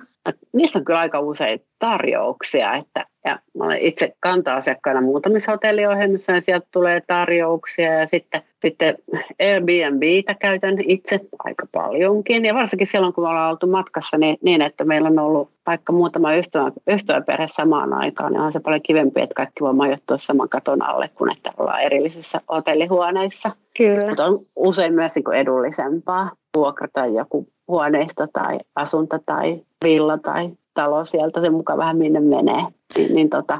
Niissä 0.52 0.78
on 0.78 0.84
kyllä 0.84 1.00
aika 1.00 1.20
usein 1.20 1.64
tarjouksia, 1.78 2.74
että 2.74 3.04
ja 3.28 3.38
mä 3.58 3.64
olen 3.64 3.78
itse 3.78 4.14
kanta-asiakkaana 4.20 5.00
muutamissa 5.00 5.52
hotelliohjelmissa 5.52 6.32
ja 6.32 6.40
sieltä 6.40 6.66
tulee 6.70 7.02
tarjouksia 7.06 7.92
ja 7.92 8.06
sitten, 8.06 8.42
sitten 8.62 8.98
Airbnbtä 9.40 10.34
käytän 10.34 10.74
itse 10.84 11.20
aika 11.38 11.66
paljonkin 11.72 12.44
ja 12.44 12.54
varsinkin 12.54 12.86
silloin 12.86 13.12
kun 13.12 13.24
me 13.24 13.28
ollaan 13.28 13.50
oltu 13.50 13.66
matkassa 13.66 14.18
niin, 14.18 14.38
niin 14.42 14.62
että 14.62 14.84
meillä 14.84 15.08
on 15.08 15.18
ollut 15.18 15.50
vaikka 15.66 15.92
muutama 15.92 16.34
ystävä, 16.34 16.72
ystäväperhe 16.90 17.46
samaan 17.56 17.92
aikaan, 17.92 18.32
niin 18.32 18.40
on 18.40 18.52
se 18.52 18.60
paljon 18.60 18.82
kivempi, 18.82 19.20
että 19.20 19.34
kaikki 19.34 19.60
voi 19.60 19.74
majoittua 19.74 20.18
saman 20.18 20.48
katon 20.48 20.82
alle, 20.82 21.10
kun 21.14 21.32
että 21.32 21.52
ollaan 21.58 21.82
erillisissä 21.82 22.40
hotellihuoneissa. 22.52 23.50
Kyllä. 23.78 24.06
Mutta 24.06 24.24
on 24.24 24.40
usein 24.56 24.94
myös 24.94 25.14
niin 25.14 25.34
edullisempaa 25.34 26.30
vuokrata 26.56 27.06
joku 27.06 27.48
huoneisto 27.68 28.26
tai 28.32 28.58
asunto 28.76 29.18
tai 29.26 29.60
villa 29.84 30.18
tai 30.18 30.50
talo 30.78 31.04
sieltä 31.04 31.40
sen 31.40 31.52
mukaan 31.52 31.78
vähän 31.78 31.96
minne 31.96 32.20
menee. 32.20 32.62
Niin, 32.96 33.14
niin 33.14 33.30
tota, 33.30 33.58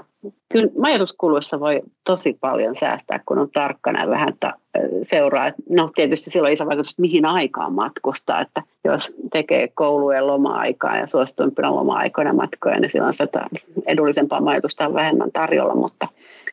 kyllä 0.49 0.69
majoituskuluissa 0.79 1.61
voi 1.61 1.83
tosi 2.05 2.39
paljon 2.41 2.77
säästää, 2.81 3.21
kun 3.27 3.39
on 3.39 3.51
tarkkana 3.51 4.09
vähän 4.09 4.29
että 4.29 4.55
seuraa. 5.03 5.53
No 5.69 5.91
tietysti 5.95 6.31
silloin 6.31 6.53
iso 6.53 6.67
vaikutus, 6.67 6.99
mihin 6.99 7.27
aikaan 7.27 7.73
matkustaa. 7.73 8.41
Että 8.41 8.63
jos 8.85 9.15
tekee 9.33 9.69
koulujen 9.75 10.27
loma-aikaa 10.27 10.97
ja 10.97 11.07
suosituimpina 11.07 11.75
loma-aikoina 11.75 12.33
matkoja, 12.33 12.81
niin 12.81 12.91
silloin 12.91 13.13
sitä 13.13 13.47
edullisempaa 13.87 14.41
majoitusta 14.41 14.87
on 14.87 14.95
vähemmän 14.95 15.33
tarjolla, 15.33 15.75
mutta 15.75 16.09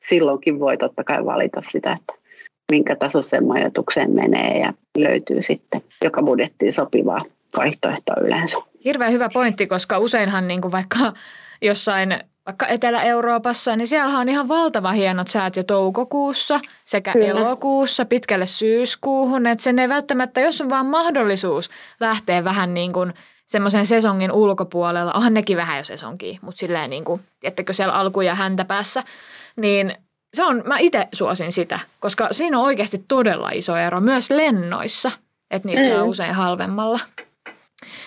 silloinkin 0.10 0.60
voi 0.60 0.78
totta 0.78 1.04
kai 1.04 1.25
valita 1.25 1.62
sitä, 1.71 1.93
että 1.93 2.13
minkä 2.71 2.95
tasoiseen 2.95 3.47
majoitukseen 3.47 4.12
menee 4.12 4.60
ja 4.60 4.73
löytyy 4.97 5.41
sitten 5.41 5.82
joka 6.04 6.23
budjettiin 6.23 6.73
sopivaa 6.73 7.21
vaihtoehtoa 7.58 8.15
yleensä. 8.22 8.58
Hirveän 8.86 9.12
hyvä 9.12 9.30
pointti, 9.34 9.68
koska 9.68 9.98
useinhan 9.98 10.48
niin 10.48 10.62
kuin 10.62 10.72
vaikka 10.72 11.13
jossain 11.62 12.20
vaikka 12.46 12.68
Etelä-Euroopassa, 12.68 13.76
niin 13.76 13.88
siellä 13.88 14.20
on 14.20 14.30
ihan 14.30 14.48
valtava 14.48 14.91
hienot 14.91 15.28
säät 15.28 15.56
jo 15.56 15.63
toukokuussa 15.63 16.60
sekä 16.86 17.13
Kyllä. 17.13 17.28
elokuussa 17.28 18.06
pitkälle 18.06 18.46
syyskuuhun. 18.46 19.48
Että 19.48 19.63
sen 19.63 19.80
ei 19.80 19.89
välttämättä, 19.89 20.41
jos 20.41 20.62
on 20.62 20.70
vaan 20.70 20.86
mahdollisuus 20.86 21.70
lähteä 22.00 22.44
vähän 22.44 22.74
niin 22.74 22.94
kuin 22.94 23.13
semmoisen 23.48 23.88
sesongin 23.88 24.32
ulkopuolella, 24.32 25.13
onhan 25.13 25.34
nekin 25.34 25.58
vähän 25.58 25.78
jo 25.78 25.84
sesonkin, 25.84 26.39
mutta 26.41 26.60
silleen 26.60 26.89
niin 26.89 27.06
kuin, 27.06 27.22
tiettäkö 27.39 27.74
siellä 27.74 27.94
alku- 27.94 28.22
ja 28.22 28.36
häntä 28.36 28.65
päässä, 28.65 29.04
niin 29.56 29.96
se 30.34 30.44
on, 30.44 30.63
mä 30.65 30.78
itse 30.78 31.08
suosin 31.13 31.52
sitä, 31.52 31.80
koska 32.00 32.28
siinä 32.32 32.60
on 32.60 32.65
oikeasti 32.65 33.06
todella 33.08 33.50
iso 33.50 33.76
ero 33.76 34.02
myös 34.02 34.30
lennoissa, 34.30 35.12
että 35.52 35.68
niitä 35.68 35.82
mm. 35.82 35.89
saa 35.89 36.04
usein 36.04 36.34
halvemmalla. 36.34 37.00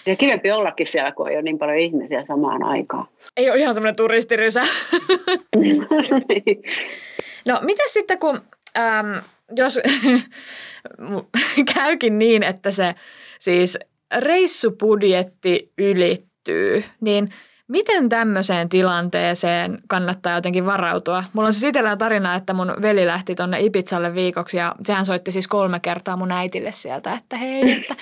Ja 0.06 0.16
kivempi 0.16 0.50
ollakin 0.50 0.86
siellä, 0.86 1.12
kun 1.12 1.28
ei 1.28 1.36
ole 1.36 1.42
niin 1.42 1.58
paljon 1.58 1.78
ihmisiä 1.78 2.24
samaan 2.24 2.62
aikaan. 2.62 3.08
Ei 3.36 3.50
ole 3.50 3.58
ihan 3.58 3.74
semmoinen 3.74 3.96
turistirysä. 3.96 4.62
no, 7.48 7.60
mitä 7.62 7.82
sitten 7.86 8.18
kun, 8.18 8.40
äm, 8.78 9.22
jos 9.56 9.80
käykin 11.74 12.18
niin, 12.18 12.42
että 12.42 12.70
se 12.70 12.94
siis 13.38 13.78
reissupudjetti 14.18 15.72
ylittyy, 15.78 16.84
niin– 17.00 17.28
Miten 17.68 18.08
tämmöiseen 18.08 18.68
tilanteeseen 18.68 19.78
kannattaa 19.88 20.34
jotenkin 20.34 20.66
varautua? 20.66 21.24
Mulla 21.32 21.46
on 21.46 21.52
siis 21.52 21.64
itsellään 21.64 21.98
tarina, 21.98 22.34
että 22.34 22.54
mun 22.54 22.74
veli 22.82 23.06
lähti 23.06 23.34
tonne 23.34 23.60
Ibizalle 23.60 24.14
viikoksi 24.14 24.56
ja 24.56 24.74
sehän 24.84 25.06
soitti 25.06 25.32
siis 25.32 25.48
kolme 25.48 25.80
kertaa 25.80 26.16
mun 26.16 26.32
äitille 26.32 26.72
sieltä, 26.72 27.12
että 27.12 27.36
hei, 27.36 27.72
että 27.72 27.96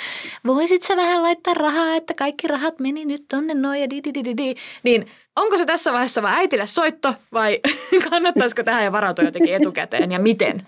voisit 0.47 0.83
sä 0.83 0.97
vähän 0.97 1.23
laittaa 1.23 1.55
rahaa, 1.55 1.97
että 1.97 2.15
kaikki 2.15 2.49
rahat 2.49 2.81
meni 2.81 3.05
nyt 3.05 3.25
tonne 3.29 3.55
noin 3.55 3.81
ja 3.81 3.91
di, 3.91 4.01
di, 4.05 4.15
di, 4.15 4.25
di, 4.25 4.37
di. 4.37 4.55
Niin 4.83 5.07
onko 5.37 5.57
se 5.57 5.65
tässä 5.65 5.93
vaiheessa 5.93 6.23
vaan 6.23 6.37
äitille 6.37 6.67
soitto 6.67 7.15
vai 7.33 7.61
kannattaisiko 8.11 8.63
tähän 8.63 8.85
ja 8.85 8.93
varautua 8.93 9.25
jotenkin 9.25 9.55
etukäteen 9.55 10.13
ja 10.13 10.19
miten? 10.19 10.67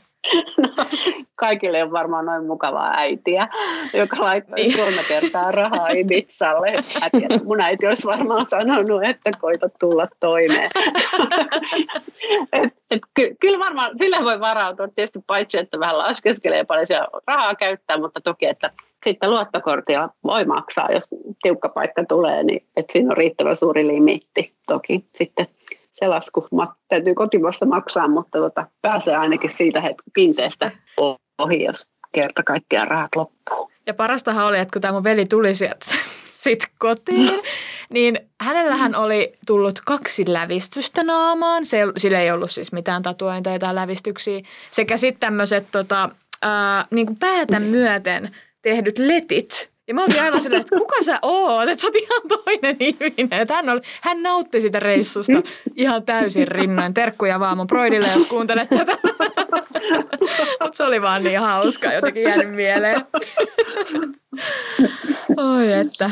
No, 0.59 0.85
kaikille 1.35 1.83
on 1.83 1.93
varmaan 1.93 2.27
noin 2.27 2.47
mukavaa 2.47 2.95
äitiä, 2.97 3.49
joka 3.95 4.17
laittaa 4.21 4.55
niin. 4.55 4.77
kolme 4.77 5.03
kertaa 5.09 5.53
rahaa 5.53 5.89
Ibizalle. 5.89 6.73
mun 7.45 7.61
äiti 7.61 7.87
olisi 7.87 8.07
varmaan 8.07 8.47
sanonut, 8.49 9.03
että 9.05 9.31
koita 9.41 9.69
tulla 9.69 10.09
toimeen. 10.21 10.71
et, 12.53 12.75
et, 12.91 13.03
ky, 13.15 13.37
kyllä 13.41 13.59
varmaan, 13.59 13.99
sillä 13.99 14.25
voi 14.25 14.41
varautua 14.41 14.89
tietysti 14.89 15.19
paitsi, 15.27 15.59
että 15.59 15.79
vähän 15.79 15.99
laskeskelee 15.99 16.65
paljon 16.65 16.87
rahaa 17.27 17.55
käyttää, 17.55 17.99
mutta 17.99 18.21
toki, 18.21 18.47
että 18.47 18.71
sitten 19.05 19.31
luottokortilla 19.31 20.09
voi 20.25 20.45
maksaa, 20.45 20.93
jos 20.93 21.05
tiukka 21.43 21.69
paikka 21.69 22.05
tulee, 22.05 22.43
niin 22.43 22.67
että 22.77 22.93
siinä 22.93 23.11
on 23.11 23.17
riittävän 23.17 23.57
suuri 23.57 23.87
limitti 23.87 24.55
toki 24.67 25.05
sitten 25.15 25.47
se 25.99 26.09
lasku 26.09 26.49
täytyy 26.89 27.15
kotimasta 27.15 27.67
maksaa, 27.67 28.09
mutta 28.09 28.39
tota, 28.39 28.67
pääsee 28.83 29.17
ainakin 29.17 29.51
siitä 29.51 29.81
hetki 29.81 30.11
pinteestä 30.15 30.71
ohi, 31.39 31.65
jos 31.65 31.87
kerta 32.13 32.43
kaikkiaan 32.43 32.89
rahat 32.89 33.17
loppuu. 33.17 33.71
Ja 33.87 33.95
parastahan 33.95 34.47
oli, 34.47 34.59
että 34.59 34.73
kun 34.73 34.83
tämä 34.83 34.93
mun 34.93 35.05
veli 35.05 35.27
tuli 35.27 35.55
sieltä 35.55 35.87
sit 36.45 36.67
kotiin, 36.79 37.41
niin 37.91 38.19
hänellähän 38.41 38.95
oli 38.95 39.33
tullut 39.47 39.81
kaksi 39.87 40.25
lävistystä 40.27 41.03
naamaan. 41.03 41.67
Se, 41.67 41.79
sillä 41.97 42.21
ei 42.21 42.31
ollut 42.31 42.51
siis 42.51 42.73
mitään 42.73 43.03
tatuointeja 43.03 43.59
tai 43.59 43.75
lävistyksiä. 43.75 44.41
Sekä 44.71 44.97
sitten 44.97 45.21
tämmöiset 45.21 45.67
tota, 45.73 46.11
niin 46.91 47.17
päätä 47.19 47.61
myöten 47.61 48.37
tehdyt 48.63 48.99
letit, 48.99 49.71
ja 49.89 49.95
mä 49.95 50.05
olin 50.05 50.23
aivan 50.23 50.43
silleen, 50.43 50.61
että 50.61 50.79
kuka 50.79 51.03
sä 51.03 51.19
oot, 51.23 51.69
että 51.69 51.81
sä 51.81 51.87
oot 51.87 51.97
ihan 51.97 52.23
toinen 52.29 52.77
ihminen. 52.81 53.41
Että 53.41 53.55
hän, 53.55 53.69
oli, 53.69 53.81
hän 54.01 54.23
nautti 54.23 54.61
sitä 54.61 54.81
reissusta 54.81 55.43
ihan 55.77 56.03
täysin 56.03 56.49
rinnoin. 56.49 56.95
Terkkuja 56.95 57.41
vaan 57.41 57.57
mun 57.57 57.67
broidille, 57.67 58.09
jos 58.19 58.29
kuuntelet 58.29 58.69
tätä. 58.69 58.99
Mutta 60.61 60.77
se 60.77 60.85
oli 60.85 61.03
vaan 61.03 61.25
niin 61.25 61.41
hauska, 61.41 61.93
jotenkin 61.93 62.23
jäänyt 62.23 62.55
mieleen. 62.55 63.07
Oi 65.37 65.73
että. 65.73 66.11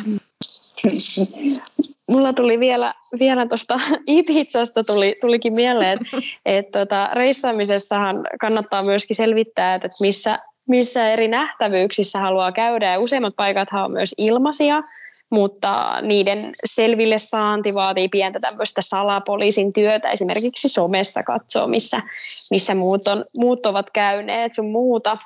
Mulla 2.08 2.32
tuli 2.32 2.60
vielä, 2.60 2.94
vielä 3.18 3.46
tuosta 3.46 3.80
Ibizasta 4.06 4.84
tuli, 4.84 5.16
tulikin 5.20 5.52
mieleen, 5.52 5.98
että 6.02 6.18
et 6.44 6.70
tota, 6.70 7.10
reissaamisessahan 7.12 8.26
kannattaa 8.40 8.82
myöskin 8.82 9.16
selvittää, 9.16 9.74
että 9.74 9.88
missä 10.00 10.38
missä 10.68 11.09
eri 11.12 11.29
nähtävyyksissä 11.29 12.18
haluaa 12.18 12.52
käydä. 12.52 12.92
Ja 12.92 13.00
useimmat 13.00 13.37
paikathan 13.37 13.85
on 13.85 13.92
myös 13.92 14.14
ilmaisia, 14.18 14.83
mutta 15.31 16.00
niiden 16.02 16.52
selville 16.64 17.18
saanti 17.18 17.74
vaatii 17.74 18.09
pientä 18.09 18.40
tämmöistä 18.40 18.83
salapoliisin 18.83 19.72
työtä, 19.72 20.11
esimerkiksi 20.11 20.68
somessa 20.68 21.22
katsoo, 21.22 21.66
missä, 21.66 22.02
missä 22.50 22.74
muut, 22.74 23.07
on, 23.07 23.24
muut 23.38 23.66
ovat 23.66 23.90
käyneet 23.90 24.52
sun 24.52 24.70
muuta. 24.70 25.16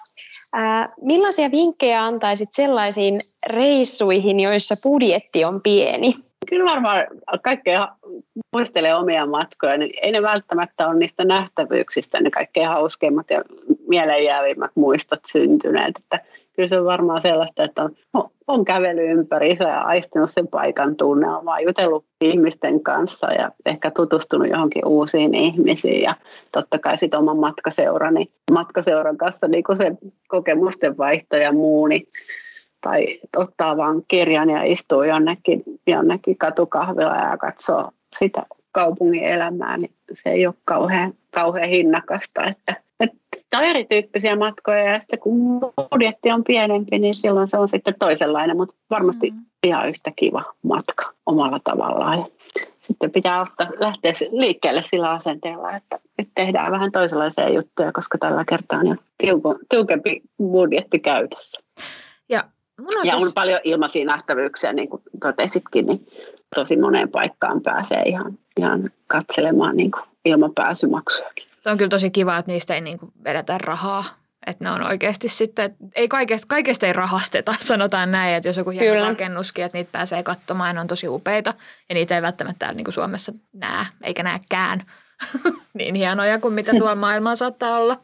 Ää, 0.52 0.88
millaisia 1.02 1.50
vinkkejä 1.50 2.02
antaisit 2.04 2.52
sellaisiin 2.52 3.20
reissuihin, 3.46 4.40
joissa 4.40 4.74
budjetti 4.82 5.44
on 5.44 5.60
pieni? 5.62 6.14
Kyllä 6.48 6.70
varmaan 6.70 7.06
kaikkea 7.42 7.88
muistelee 8.52 8.94
omia 8.94 9.26
matkoja, 9.26 9.78
niin 9.78 9.92
ei 10.02 10.12
ne 10.12 10.22
välttämättä 10.22 10.88
ole 10.88 10.98
niistä 10.98 11.24
nähtävyyksistä 11.24 12.20
ne 12.20 12.30
kaikkein 12.30 12.68
hauskeimmat 12.68 13.30
ja 13.30 13.42
mielenjäävimmät 13.90 14.70
muistot 14.74 15.20
syntyneet. 15.26 15.98
Että 15.98 16.20
kyllä 16.56 16.68
se 16.68 16.78
on 16.78 16.84
varmaan 16.84 17.22
sellaista, 17.22 17.64
että 17.64 17.82
on, 17.82 18.30
on 18.46 18.64
kävely 18.64 19.10
ympäriinsä 19.10 19.64
ja 19.64 19.80
aistinut 19.80 20.30
sen 20.30 20.48
paikan 20.48 20.96
tunnelmaa, 20.96 21.60
jutellut 21.60 22.04
ihmisten 22.24 22.82
kanssa 22.82 23.32
ja 23.32 23.50
ehkä 23.66 23.90
tutustunut 23.90 24.48
johonkin 24.48 24.86
uusiin 24.86 25.34
ihmisiin 25.34 26.02
ja 26.02 26.14
totta 26.52 26.78
kai 26.78 26.98
sitten 26.98 27.20
oman 27.20 27.38
matkaseurani, 27.38 28.30
matkaseuran 28.52 29.16
kanssa 29.16 29.48
niin 29.48 29.64
se 29.78 29.92
kokemusten 30.28 30.98
vaihto 30.98 31.36
ja 31.36 31.52
muu, 31.52 31.86
niin 31.86 32.08
tai 32.80 33.20
ottaa 33.36 33.76
vaan 33.76 34.02
kirjan 34.08 34.50
ja 34.50 34.62
istuu 34.64 35.02
jonnekin, 35.02 35.62
jonnekin 35.86 36.38
katukahvilla 36.38 37.16
ja 37.16 37.36
katsoo 37.36 37.90
sitä 38.18 38.42
kaupungin 38.72 39.24
elämää, 39.24 39.76
niin 39.76 39.92
se 40.12 40.30
ei 40.30 40.46
ole 40.46 40.54
kauhean, 40.64 41.14
kauhean 41.34 41.68
hinnakasta. 41.68 42.44
Että, 42.44 42.74
että 43.00 43.38
on 43.58 43.64
erityyppisiä 43.64 44.36
matkoja 44.36 44.92
ja 44.92 45.00
sitten 45.00 45.18
kun 45.18 45.60
budjetti 45.90 46.30
on 46.30 46.44
pienempi, 46.44 46.98
niin 46.98 47.14
silloin 47.14 47.48
se 47.48 47.56
on 47.56 47.68
sitten 47.68 47.94
toisenlainen, 47.98 48.56
mutta 48.56 48.74
varmasti 48.90 49.30
mm. 49.30 49.44
ihan 49.64 49.88
yhtä 49.88 50.12
kiva 50.16 50.42
matka 50.62 51.12
omalla 51.26 51.60
tavallaan. 51.64 52.18
Ja 52.18 52.26
sitten 52.80 53.10
pitää 53.10 53.40
ottaa, 53.40 53.66
lähteä 53.78 54.12
liikkeelle 54.30 54.82
sillä 54.90 55.10
asenteella, 55.10 55.76
että 55.76 55.98
nyt 56.18 56.28
tehdään 56.34 56.72
vähän 56.72 56.92
toisenlaisia 56.92 57.48
juttuja, 57.48 57.92
koska 57.92 58.18
tällä 58.18 58.44
kertaa 58.48 58.78
on 58.78 58.86
jo 58.86 58.96
tiukempi 59.68 60.22
budjetti 60.38 60.98
käytössä. 60.98 61.60
Ja 62.28 62.44
Mun 62.80 62.88
on 62.98 63.06
ja 63.06 63.12
siis... 63.12 63.24
on 63.24 63.32
paljon 63.34 63.60
ilmaisia 63.64 64.04
nähtävyyksiä, 64.04 64.72
niin 64.72 64.88
kuin 64.88 65.02
totesitkin, 65.22 65.86
niin 65.86 66.06
tosi 66.54 66.76
moneen 66.76 67.08
paikkaan 67.08 67.60
pääsee 67.60 68.02
ihan, 68.02 68.38
ihan 68.58 68.90
katselemaan 69.06 69.76
niin 69.76 69.90
kuin 69.90 70.02
ilman 70.24 70.54
pääsymaksujakin. 70.54 71.49
On 71.66 71.76
kyllä 71.76 71.88
tosi 71.88 72.10
kiva, 72.10 72.38
että 72.38 72.52
niistä 72.52 72.74
ei 72.74 72.80
niin 72.80 72.98
kuin 72.98 73.12
vedetä 73.24 73.58
rahaa. 73.58 74.04
Että 74.46 74.64
ne 74.64 74.70
on 74.70 74.82
oikeasti 74.82 75.28
sitten, 75.28 75.76
ei 75.94 76.08
kaikesta, 76.08 76.46
kaikesta 76.48 76.86
ei 76.86 76.92
rahasteta, 76.92 77.54
sanotaan 77.60 78.10
näin, 78.10 78.34
että 78.34 78.48
jos 78.48 78.56
joku 78.56 78.70
hieno 78.70 79.08
rakennuskin, 79.08 79.64
että 79.64 79.78
niitä 79.78 79.92
pääsee 79.92 80.22
katsomaan, 80.22 80.74
ne 80.74 80.80
on 80.80 80.86
tosi 80.86 81.08
upeita 81.08 81.54
ja 81.88 81.94
niitä 81.94 82.14
ei 82.14 82.22
välttämättä 82.22 82.58
täällä 82.58 82.76
niin 82.76 82.84
kuin 82.84 82.94
Suomessa 82.94 83.32
näe, 83.52 83.86
eikä 84.02 84.22
näekään. 84.22 84.82
niin 85.74 85.94
hienoja 85.94 86.38
kuin 86.38 86.54
mitä 86.54 86.72
tuolla 86.78 86.94
maailmalla 87.06 87.36
saattaa 87.36 87.76
olla. 87.76 88.00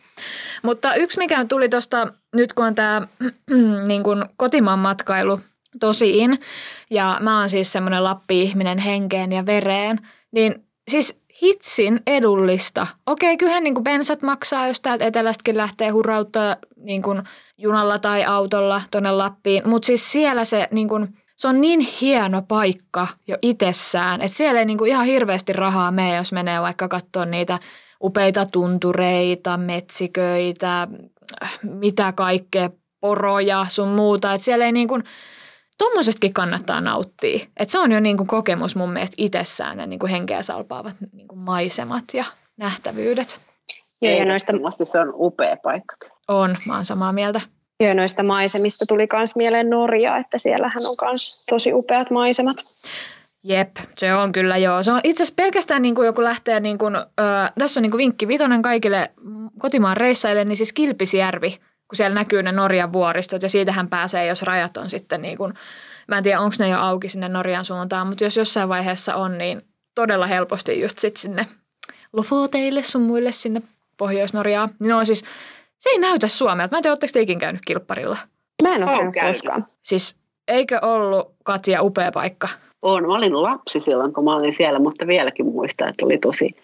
Mutta 0.62 0.95
yksi, 0.95 1.19
mikä 1.19 1.45
tuli 1.45 1.69
tuosta 1.69 2.12
nyt, 2.35 2.53
kun 2.53 2.66
on 2.66 2.75
tämä 2.75 3.03
niin 3.88 4.03
kuin 4.03 4.25
kotimaan 4.37 4.79
matkailu 4.79 5.40
tosiin, 5.81 6.40
ja 6.90 7.19
mä 7.21 7.40
oon 7.40 7.51
siis 7.51 7.73
semmoinen 7.73 8.05
Lappi-ihminen 8.05 8.79
henkeen 8.79 9.33
ja 9.33 9.47
vereen, 9.47 10.09
niin 10.33 10.64
siis 10.90 11.21
hitsin 11.42 12.01
edullista. 12.07 12.87
Okei, 13.07 13.37
kyllähän 13.37 13.64
niin 13.64 13.75
kuin 13.75 13.85
bensat 13.85 14.22
maksaa, 14.22 14.68
jos 14.68 14.81
täältä 14.81 15.05
etelästäkin 15.05 15.57
lähtee 15.57 15.90
hurrauttaa 15.90 16.57
niin 16.77 17.03
kuin 17.03 17.22
junalla 17.59 17.99
tai 17.99 18.25
autolla 18.25 18.83
tuonne 18.90 19.12
Lappiin, 19.12 19.68
mutta 19.68 19.87
siis 19.87 20.12
siellä 20.12 20.44
se 20.44 20.68
niin 20.70 20.88
kuin– 20.88 21.09
se 21.37 21.49
on 21.49 21.61
niin 21.61 21.81
hieno 21.81 22.42
paikka 22.42 23.07
jo 23.27 23.37
itsessään, 23.42 24.22
että 24.22 24.37
siellä 24.37 24.61
ei 24.61 24.66
niinku 24.66 24.85
ihan 24.85 25.07
hirveästi 25.07 25.53
rahaa 25.53 25.90
mene, 25.90 26.16
jos 26.16 26.33
menee 26.33 26.61
vaikka 26.61 26.88
katsoa 26.88 27.25
niitä 27.25 27.59
upeita 28.03 28.46
tuntureita, 28.46 29.57
metsiköitä, 29.57 30.88
mitä 31.62 32.12
kaikkea, 32.12 32.70
poroja 33.01 33.66
sun 33.68 33.88
muuta. 33.88 34.35
Että 34.35 34.44
siellä 34.44 34.64
ei 34.64 34.72
niinku, 34.72 35.01
tuommoisestakin 35.78 36.32
kannattaa 36.32 36.80
nauttia. 36.80 37.46
Että 37.56 37.72
se 37.72 37.78
on 37.78 37.92
jo 37.92 38.00
niinku 38.00 38.24
kokemus 38.24 38.76
mun 38.76 38.92
mielestä 38.92 39.14
itsessään 39.18 39.76
ne 39.76 39.86
niinku 39.86 40.06
henkeä 40.06 40.42
salpaavat 40.42 40.96
niinku 41.12 41.36
maisemat 41.36 42.04
ja 42.14 42.24
nähtävyydet. 42.56 43.40
Joo, 44.02 44.18
ja 44.18 44.24
noista... 44.24 44.52
se 44.92 45.00
on 45.00 45.12
upea 45.14 45.56
paikka. 45.56 45.96
On, 46.28 46.56
mä 46.66 46.74
oon 46.74 46.84
samaa 46.84 47.12
mieltä. 47.12 47.40
Ja 47.80 47.94
noista 47.94 48.22
maisemista 48.22 48.84
tuli 48.88 49.06
myös 49.12 49.36
mieleen 49.36 49.70
Norja, 49.70 50.16
että 50.16 50.38
siellähän 50.38 50.78
on 50.86 51.08
myös 51.10 51.44
tosi 51.50 51.72
upeat 51.72 52.10
maisemat. 52.10 52.56
Jep, 53.44 53.76
se 53.98 54.14
on 54.14 54.32
kyllä 54.32 54.56
joo. 54.56 54.82
Se 54.82 54.92
on 54.92 55.00
itse 55.04 55.22
asiassa 55.22 55.34
pelkästään 55.36 55.82
niin 55.82 55.94
kuin 55.94 56.06
joku 56.06 56.22
lähtee, 56.22 56.60
niin 56.60 56.78
kuin, 56.78 56.96
ö, 56.96 57.02
tässä 57.58 57.80
on 57.80 57.82
niin 57.82 57.90
kuin 57.90 57.98
vinkki 57.98 58.28
vitonen 58.28 58.62
kaikille 58.62 59.10
kotimaan 59.58 59.96
reissaille, 59.96 60.44
niin 60.44 60.56
siis 60.56 60.72
Kilpisjärvi, 60.72 61.58
kun 61.88 61.96
siellä 61.96 62.14
näkyy 62.14 62.42
ne 62.42 62.53
Norjan 62.53 62.92
vuoristot 62.92 63.42
ja 63.42 63.49
siitähän 63.49 63.88
pääsee, 63.88 64.27
jos 64.27 64.42
rajat 64.42 64.77
on 64.77 64.90
sitten 64.90 65.22
niin 65.22 65.38
kuin, 65.38 65.55
mä 66.09 66.18
en 66.18 66.22
tiedä 66.22 66.40
onko 66.40 66.57
ne 66.59 66.68
jo 66.68 66.79
auki 66.79 67.09
sinne 67.09 67.29
Norjan 67.29 67.64
suuntaan, 67.64 68.07
mutta 68.07 68.25
jos 68.25 68.37
jossain 68.37 68.68
vaiheessa 68.68 69.14
on, 69.14 69.38
niin 69.38 69.62
todella 69.94 70.27
helposti 70.27 70.81
just 70.81 70.99
sitten 70.99 71.20
sinne 71.20 71.46
Lofoteille 72.12 72.83
sun 72.83 73.03
muille 73.03 73.33
sinne 73.33 73.62
Pohjois-Norjaan. 73.96 74.70
Niin 74.79 74.94
on 74.94 75.07
siis 75.07 75.25
se 75.79 75.90
ei 75.90 75.99
näytä 75.99 76.29
Suomelta. 76.29 76.75
Mä 76.75 76.79
en 76.79 76.83
tiedä, 76.83 76.92
oletteko 76.92 77.11
te 77.12 77.20
ikin 77.20 77.38
käynyt 77.38 77.62
kilpparilla? 77.66 78.16
Mä 78.62 78.75
en 78.75 78.88
ole 78.88 78.96
käynyt 78.96 79.14
koskaan. 79.27 79.66
Siis 79.83 80.16
eikö 80.49 80.79
ollut 80.83 81.35
Katja 81.44 81.83
upea 81.83 82.11
paikka? 82.12 82.49
On. 82.83 83.07
Mä 83.07 83.14
olin 83.14 83.42
lapsi 83.42 83.81
silloin, 83.81 84.12
kun 84.12 84.25
mä 84.25 84.37
olin 84.37 84.55
siellä, 84.55 84.79
mutta 84.79 85.07
vieläkin 85.07 85.46
muistan, 85.46 85.88
että 85.88 86.05
oli 86.05 86.18
tosi, 86.18 86.57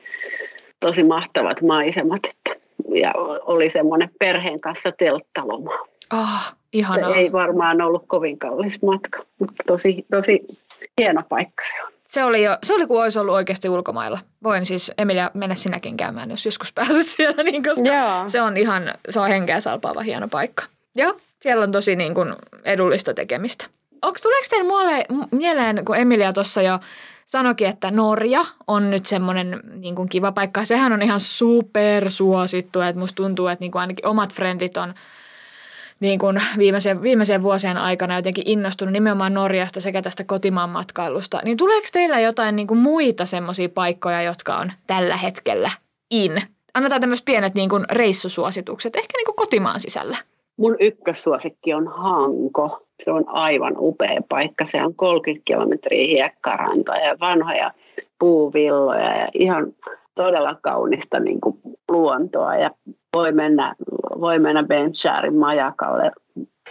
tosi 0.81 1.03
mahtavat 1.03 1.63
maisemat. 1.63 2.21
Että, 2.25 2.62
ja 2.95 3.13
oli 3.47 3.71
semmoinen 3.71 4.11
perheen 4.19 4.61
kanssa 4.61 4.93
telttaloma. 4.93 5.73
Ah, 6.11 6.57
ihanaa. 6.73 7.15
ei 7.15 7.33
varmaan 7.33 7.83
ollut 7.83 8.05
kovin 8.07 8.39
kallis 8.39 8.83
matka, 8.83 9.23
mutta 9.39 9.63
tosi, 9.67 10.07
tosi 10.11 10.41
hieno 11.01 11.23
paikka 11.29 11.65
se 11.65 11.85
on. 11.85 11.93
Se 12.07 12.25
oli, 12.25 12.43
jo, 12.43 12.59
se 12.63 12.75
oli 12.75 12.87
kuin 12.87 13.03
olisi 13.03 13.19
ollut 13.19 13.35
oikeasti 13.35 13.69
ulkomailla. 13.69 14.19
Voin 14.43 14.67
siis 14.67 14.93
Emilia 14.99 15.31
mennä 15.35 15.55
sinäkin 15.55 15.97
käymään, 15.97 16.31
jos 16.31 16.47
joskus 16.47 16.73
pääset 16.73 17.07
siellä, 17.17 17.43
niin 17.43 17.63
koska 17.63 17.89
Joo. 17.89 18.29
se 18.29 18.43
on 18.43 18.57
ihan, 18.57 18.83
se 19.09 19.21
on 19.21 19.29
henkeä 19.29 19.61
salpaava 19.61 20.01
hieno 20.01 20.29
paikka. 20.29 20.65
Joo, 20.95 21.15
siellä 21.41 21.65
on 21.65 21.73
tosi 21.73 21.97
niin 21.97 22.15
kuin 22.15 22.35
edullista 22.65 23.15
tekemistä. 23.15 23.67
Onko 24.03 24.19
tuleeko 24.23 24.47
teille 24.51 24.69
muole, 24.69 25.05
mieleen, 25.31 25.85
kun 25.85 25.97
Emilia 25.97 26.33
tuossa 26.33 26.63
jo 26.63 26.79
sanoikin, 27.27 27.69
että 27.69 27.91
Norja 27.91 28.45
on 28.67 28.91
nyt 28.91 29.07
semmoinen 29.07 29.61
niin 29.75 29.95
kuin 29.95 30.09
kiva 30.09 30.33
paikka. 30.33 30.65
Sehän 30.65 30.93
on 30.93 31.03
ihan 31.03 31.21
super 31.21 32.11
suosittu, 32.11 32.81
että 32.81 33.01
musta 33.01 33.17
tuntuu, 33.17 33.47
että 33.47 33.63
niin 33.63 33.73
kuin 33.73 33.81
ainakin 33.81 34.07
omat 34.07 34.33
frendit 34.33 34.77
on 34.77 34.95
niin 36.01 36.19
kuin 36.19 36.43
viimeisen, 36.59 37.03
viimeisen 37.03 37.43
vuosien 37.43 37.77
aikana 37.77 38.17
jotenkin 38.17 38.45
innostunut 38.47 38.93
nimenomaan 38.93 39.35
Norjasta 39.35 39.81
sekä 39.81 40.03
tästä 40.03 40.25
kotimaan 40.25 40.71
matkailusta. 40.71 41.41
Niin 41.45 41.57
tuleeko 41.57 41.87
teillä 41.93 42.21
jotain 42.21 42.57
niin 42.57 42.67
kuin 42.67 42.81
muita 42.81 43.27
semmoisia 43.27 43.69
paikkoja, 43.69 44.23
jotka 44.23 44.57
on 44.57 44.73
tällä 44.87 45.17
hetkellä 45.17 45.71
in? 46.11 46.43
Annetaan 46.75 47.01
tämmöiset 47.01 47.25
pienet 47.25 47.55
niin 47.55 47.69
kuin 47.69 47.85
reissusuositukset, 47.91 48.97
ehkä 48.97 49.19
niin 49.19 49.27
kuin 49.27 49.37
kotimaan 49.37 49.81
sisällä. 49.81 50.17
Mun 50.59 50.77
ykkössuosikki 50.81 51.75
on 51.75 51.89
Hanko. 51.89 52.87
Se 53.05 53.13
on 53.13 53.25
aivan 53.29 53.75
upea 53.79 54.21
paikka. 54.29 54.65
Se 54.65 54.85
on 54.85 54.95
30 54.95 55.43
kilometriä 55.45 56.07
hiekkarantaa 56.07 56.97
ja 56.97 57.17
vanhoja 57.21 57.73
puuvilloja 58.19 59.17
ja 59.17 59.29
ihan 59.35 59.73
todella 60.15 60.57
kaunista 60.63 61.21
niin 61.21 61.41
kuin 61.41 61.59
luontoa 61.91 62.57
ja 62.57 62.71
voi 63.17 63.33
mennä, 63.33 63.75
voi 64.21 64.39
mennä 64.39 64.63
Benchaarin 64.63 65.37
majakalle 65.37 66.13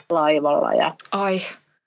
laivalla 0.09 0.73
ja 0.73 0.93
Ai. 1.11 1.39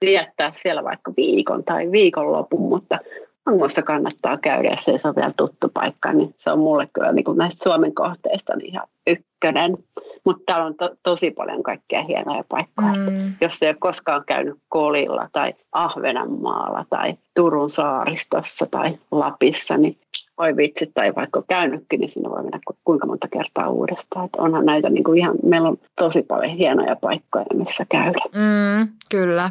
viettää 0.05 0.53
siellä 0.55 0.85
vaikka 0.85 1.13
viikon 1.17 1.65
tai 1.65 1.91
viikonlopun, 1.93 2.69
mutta 2.69 2.99
Hangossa 3.47 3.83
kannattaa 3.83 4.37
käydä, 4.37 4.71
jos 4.71 4.89
ei 4.89 4.99
se 4.99 5.09
ole 5.09 5.17
vielä 5.17 5.31
tuttu 5.37 5.69
paikka, 5.75 6.13
niin 6.13 6.35
se 6.39 6.51
on 6.51 6.59
mulle 6.59 6.89
kyllä 6.93 7.13
niin 7.13 7.25
kuin 7.25 7.39
näistä 7.39 7.63
Suomen 7.63 7.95
kohteista 7.95 8.57
niin 8.57 8.71
ihan 8.71 8.87
ykkönen. 9.07 9.77
Mutta 10.25 10.43
täällä 10.47 10.67
on 10.67 10.75
to, 10.75 10.91
tosi 11.03 11.31
paljon 11.31 11.63
kaikkea 11.63 12.03
hienoja 12.03 12.45
paikkoja. 12.49 12.95
Mm. 12.95 13.35
Jos 13.41 13.63
ei 13.63 13.69
ole 13.69 13.77
koskaan 13.81 14.25
käynyt 14.27 14.59
Kolilla 14.69 15.29
tai 15.33 15.55
Ahvenanmaalla 15.73 16.85
tai 16.91 17.15
Turun 17.35 17.71
saaristossa 17.71 18.67
tai 18.71 18.99
Lapissa, 19.11 19.77
niin 19.77 19.97
oi 20.39 20.57
vitsi, 20.57 20.91
tai 20.95 21.15
vaikka 21.15 21.43
käynytkin, 21.49 22.01
niin 22.01 22.11
sinne 22.11 22.31
voi 22.31 22.43
mennä 22.43 22.61
kuinka 22.85 23.07
monta 23.07 23.29
kertaa 23.29 23.69
uudestaan. 23.69 24.25
Että 24.25 24.43
onhan 24.43 24.67
näitä 24.67 24.91
niin 24.91 25.05
kuin 25.05 25.19
ihan, 25.19 25.37
meillä 25.43 25.69
on 25.69 25.79
tosi 25.97 26.23
paljon 26.23 26.57
hienoja 26.57 26.97
paikkoja, 26.97 27.47
missä 27.55 27.87
käydä. 27.89 28.21
Mm, 28.33 28.89
kyllä. 29.09 29.51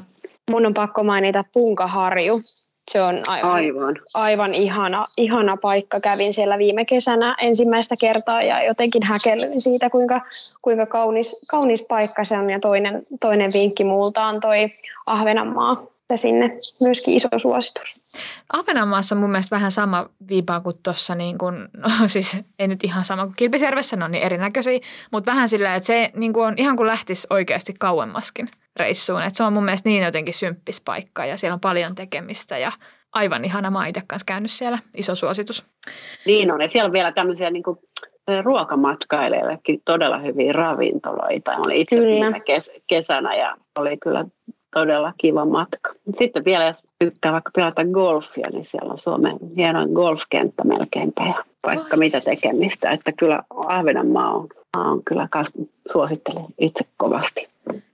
Mun 0.52 0.66
on 0.66 0.74
pakko 0.74 1.04
mainita 1.04 1.44
Punkaharju. 1.54 2.42
Se 2.92 3.02
on 3.02 3.22
aivan, 3.28 3.52
aivan. 3.52 3.96
aivan 4.14 4.54
ihana, 4.54 5.06
ihana 5.18 5.58
paikka. 5.58 6.00
Kävin 6.00 6.34
siellä 6.34 6.58
viime 6.58 6.86
kesänä 6.86 7.36
ensimmäistä 7.42 7.96
kertaa 7.96 8.42
ja 8.42 8.64
jotenkin 8.64 9.02
häkellyin 9.08 9.62
siitä, 9.62 9.90
kuinka, 9.90 10.22
kuinka 10.62 10.86
kaunis, 10.86 11.46
kaunis 11.50 11.86
paikka 11.90 12.24
se 12.24 12.38
on. 12.38 12.50
Ja 12.50 12.60
toinen, 12.60 13.06
toinen 13.20 13.54
vinkki 13.54 13.84
multa 13.84 14.26
on 14.26 14.40
toi 14.40 14.70
Ahvenanmaa 15.06 15.93
että 16.14 16.22
sinne 16.22 16.60
myöskin 16.82 17.14
iso 17.14 17.28
suositus. 17.38 18.00
Ahvenanmaassa 18.54 19.16
on 19.16 19.22
mun 19.22 19.32
mielestä 19.32 19.56
vähän 19.56 19.72
sama 19.72 20.10
viipa 20.28 20.62
kuin 20.62 20.76
tuossa, 20.84 21.16
niin 21.16 21.38
kuin, 21.38 21.56
no 21.78 21.90
siis 22.08 22.38
ei 22.60 22.68
nyt 22.68 22.84
ihan 22.84 23.06
sama 23.06 23.26
kuin 23.26 23.36
Kilpisjärvessä, 23.36 23.96
ne 23.96 24.06
on 24.06 24.12
niin 24.12 24.24
erinäköisiä, 24.24 24.80
mutta 25.12 25.32
vähän 25.32 25.50
sillä, 25.50 25.76
että 25.76 25.88
se 25.88 26.12
niin 26.16 26.34
kuin 26.34 26.48
on 26.48 26.54
ihan 26.58 26.78
kuin 26.78 26.88
lähtisi 26.88 27.28
oikeasti 27.30 27.74
kauemmaskin 27.80 28.50
reissuun. 28.76 29.22
Että 29.22 29.38
se 29.38 29.44
on 29.44 29.54
mun 29.54 29.66
mielestä 29.66 29.90
niin 29.90 30.04
jotenkin 30.04 30.34
symppis 30.34 30.82
paikka 30.82 31.26
ja 31.26 31.38
siellä 31.38 31.54
on 31.54 31.60
paljon 31.60 31.96
tekemistä 31.96 32.58
ja 32.58 32.72
aivan 33.14 33.46
ihana. 33.46 33.72
Mä 33.72 33.80
oon 33.80 33.88
itse 33.88 34.02
kanssa 34.08 34.26
käynyt 34.26 34.52
siellä, 34.52 34.80
iso 34.94 35.16
suositus. 35.16 35.66
Niin 36.26 36.52
on, 36.52 36.62
ja 36.62 36.68
siellä 36.68 36.88
on 36.88 36.94
vielä 36.94 37.12
tämmöisiä 37.12 37.50
niin 37.50 37.64
kuin 37.64 37.80
ruokamatkailijoillekin 38.44 39.82
todella 39.86 40.18
hyviä 40.18 40.54
ravintoloita. 40.54 41.56
Olin 41.66 41.78
itse 41.78 41.96
kyllä. 41.96 42.10
viime 42.10 42.40
kes- 42.40 42.72
kesänä 42.88 43.36
ja 43.36 43.58
oli 43.80 43.98
kyllä 43.98 44.26
todella 44.74 45.14
kiva 45.18 45.46
matka. 45.46 45.94
Sitten 46.18 46.46
vielä, 46.46 46.66
jos 46.66 46.84
tykkää 47.00 47.32
vaikka 47.32 47.52
pelata 47.56 47.86
golfia, 47.86 48.50
niin 48.50 48.66
siellä 48.66 48.92
on 48.92 48.98
Suomen 48.98 49.38
hienoin 49.58 49.90
golfkenttä 49.90 50.64
melkeinpä 50.64 51.24
ja 51.24 51.44
vaikka 51.68 51.98
mitä 51.98 52.20
tekemistä. 52.22 52.92
Että 52.92 53.12
kyllä 53.12 53.44
Ahvenanmaa 53.50 54.34
on, 54.34 54.48
on 54.78 55.04
kyllä 55.04 55.28
kas, 55.32 55.48
suosittelen 55.92 56.46
itse 56.58 56.86
kovasti. 56.98 57.50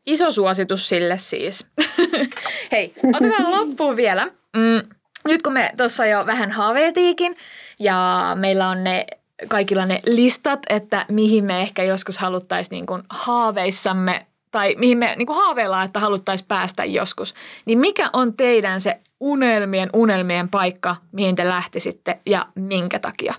Iso 0.05 0.31
suositus 0.31 0.89
sille 0.89 1.17
siis. 1.17 1.67
Hei, 2.71 2.93
otetaan 3.15 3.51
loppuun 3.51 3.95
vielä. 3.95 4.25
Mm, 4.57 4.89
nyt 5.27 5.41
kun 5.41 5.53
me 5.53 5.71
tuossa 5.77 6.05
jo 6.05 6.25
vähän 6.25 6.51
haaveetiikin 6.51 7.35
ja 7.79 8.31
meillä 8.39 8.69
on 8.69 8.83
ne 8.83 9.05
kaikilla 9.47 9.85
ne 9.85 9.99
listat, 10.05 10.59
että 10.69 11.05
mihin 11.11 11.45
me 11.45 11.61
ehkä 11.61 11.83
joskus 11.83 12.17
haluttaisiin 12.17 12.75
niin 12.75 12.85
kuin 12.85 13.03
haaveissamme 13.09 14.25
tai 14.51 14.75
mihin 14.77 14.97
me 14.97 15.15
niin 15.17 15.27
haaveillaan, 15.27 15.85
että 15.85 15.99
haluttaisiin 15.99 16.47
päästä 16.47 16.85
joskus, 16.85 17.33
niin 17.65 17.79
mikä 17.79 18.09
on 18.13 18.33
teidän 18.33 18.81
se 18.81 18.99
unelmien 19.19 19.89
unelmien 19.93 20.49
paikka, 20.49 20.95
mihin 21.11 21.35
te 21.35 21.47
lähtisitte 21.47 22.19
ja 22.25 22.45
minkä 22.55 22.99
takia? 22.99 23.33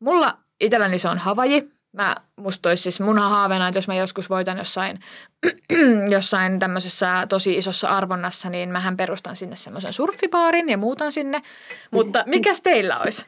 Mulla 0.00 0.38
itselläni 0.60 0.98
se 0.98 1.08
on 1.08 1.18
Havaji. 1.18 1.70
Mä, 1.92 2.16
musta 2.36 2.68
olisi 2.68 2.82
siis 2.82 3.00
mun 3.00 3.18
haaveena, 3.18 3.68
että 3.68 3.78
jos 3.78 3.88
mä 3.88 3.94
joskus 3.94 4.30
voitan 4.30 4.58
jossain, 4.58 5.00
jossain 6.10 6.58
tämmöisessä 6.58 7.26
tosi 7.28 7.56
isossa 7.56 7.88
arvonnassa, 7.88 8.50
niin 8.50 8.70
mähän 8.70 8.96
perustan 8.96 9.36
sinne 9.36 9.56
semmoisen 9.56 9.92
surfibaarin 9.92 10.68
ja 10.68 10.78
muutan 10.78 11.12
sinne. 11.12 11.42
Mutta 11.90 12.24
mikäs 12.26 12.60
teillä 12.60 12.98
olisi? 12.98 13.26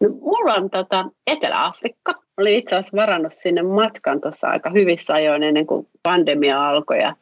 No, 0.00 0.08
mulla 0.08 0.54
on 0.54 0.70
tota 0.70 1.04
Etelä-Afrikka. 1.26 2.14
Olin 2.38 2.54
itse 2.54 2.76
asiassa 2.76 2.96
varannut 2.96 3.32
sinne 3.32 3.62
matkan 3.62 4.20
tuossa 4.20 4.48
aika 4.48 4.70
hyvissä 4.70 5.14
ajoin 5.14 5.42
ennen 5.42 5.66
kuin 5.66 5.86
pandemia 6.02 6.68
alkoi 6.68 6.98
ja 6.98 7.16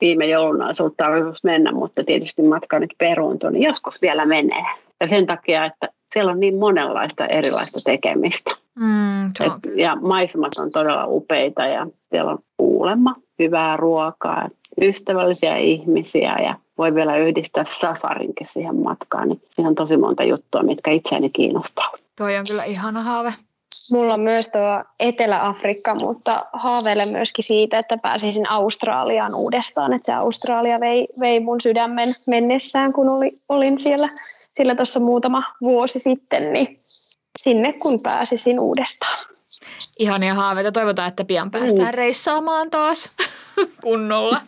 viime 0.00 0.26
jouluna 0.26 0.66
olisi 0.66 0.82
ollut 0.82 0.96
tarkoitus 0.96 1.44
mennä, 1.44 1.72
mutta 1.72 2.04
tietysti 2.04 2.42
matka 2.42 2.78
nyt 2.78 2.94
peruuntui, 2.98 3.52
niin 3.52 3.62
joskus 3.62 4.02
vielä 4.02 4.26
menee. 4.26 4.64
Ja 5.00 5.08
sen 5.08 5.26
takia, 5.26 5.64
että 5.64 5.88
siellä 6.14 6.32
on 6.32 6.40
niin 6.40 6.58
monenlaista 6.58 7.26
erilaista 7.26 7.80
tekemistä. 7.84 8.50
Mm, 8.74 9.26
Et, 9.26 9.76
ja 9.76 9.96
maisemat 9.96 10.56
on 10.58 10.70
todella 10.70 11.06
upeita 11.06 11.66
ja 11.66 11.86
siellä 12.10 12.30
on 12.30 12.38
kuulemma 12.56 13.14
hyvää 13.38 13.76
ruokaa, 13.76 14.48
ystävällisiä 14.80 15.56
ihmisiä 15.56 16.38
ja 16.38 16.54
voi 16.78 16.94
vielä 16.94 17.16
yhdistää 17.16 17.64
safarinkin 17.80 18.46
siihen 18.52 18.76
matkaan. 18.76 19.28
Niin 19.28 19.40
siinä 19.50 19.68
on 19.68 19.74
tosi 19.74 19.96
monta 19.96 20.24
juttua, 20.24 20.62
mitkä 20.62 20.90
itseäni 20.90 21.30
kiinnostaa. 21.30 21.92
Toi 22.18 22.36
on 22.36 22.44
kyllä 22.48 22.64
ihana 22.64 23.02
haave. 23.02 23.34
Mulla 23.90 24.14
on 24.14 24.20
myös 24.20 24.48
tuo 24.48 24.84
Etelä-Afrikka, 25.00 25.94
mutta 25.94 26.46
haaveilen 26.52 27.08
myöskin 27.08 27.44
siitä, 27.44 27.78
että 27.78 27.98
pääsisin 27.98 28.50
Australiaan 28.50 29.34
uudestaan. 29.34 29.92
Että 29.92 30.06
se 30.06 30.12
Australia 30.12 30.80
vei, 30.80 31.08
vei 31.20 31.40
mun 31.40 31.60
sydämen 31.60 32.14
mennessään, 32.26 32.92
kun 32.92 33.08
oli, 33.08 33.40
olin 33.48 33.78
siellä 33.78 34.08
sillä 34.52 34.74
tuossa 34.74 35.00
muutama 35.00 35.42
vuosi 35.62 35.98
sitten, 35.98 36.52
niin 36.52 36.80
sinne 37.38 37.72
kun 37.72 38.00
pääsisin 38.02 38.60
uudestaan. 38.60 39.18
Ihania 39.98 40.34
haaveita. 40.34 40.72
Toivotaan, 40.72 41.08
että 41.08 41.24
pian 41.24 41.50
päästään 41.50 41.88
mm. 41.88 41.94
reissaamaan 41.94 42.70
taas 42.70 43.10
kunnolla. 43.84 44.40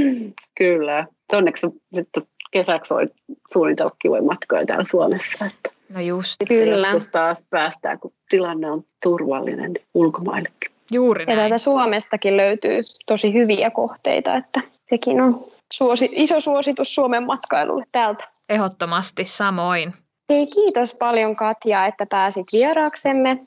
Kyllä. 0.58 1.06
Onneksi 1.32 1.66
sitten 1.94 2.22
kesäksi 2.50 2.94
voi 2.94 3.08
suunnitella 3.52 3.96
kivoja 3.98 4.22
matkoja 4.22 4.66
täällä 4.66 4.84
Suomessa. 4.90 5.46
Että 5.46 5.70
No 5.92 6.00
just. 6.00 6.36
Kyllä. 6.48 6.76
Joskus 6.76 7.08
taas 7.08 7.44
päästään, 7.50 7.98
kun 8.00 8.12
tilanne 8.28 8.70
on 8.70 8.84
turvallinen 9.02 9.74
ulkomaillekin. 9.94 10.72
Juuri 10.90 11.26
näin. 11.26 11.36
Ja 11.36 11.40
täältä 11.40 11.58
Suomestakin 11.58 12.36
löytyy 12.36 12.80
tosi 13.06 13.32
hyviä 13.32 13.70
kohteita, 13.70 14.36
että 14.36 14.60
sekin 14.86 15.20
on 15.20 15.44
suosi, 15.72 16.08
iso 16.12 16.40
suositus 16.40 16.94
Suomen 16.94 17.22
matkailulle 17.22 17.84
täältä. 17.92 18.24
Ehdottomasti 18.48 19.24
samoin. 19.24 19.94
Hei, 20.32 20.46
kiitos 20.46 20.94
paljon 20.94 21.36
Katja, 21.36 21.86
että 21.86 22.06
pääsit 22.06 22.46
vieraaksemme. 22.52 23.38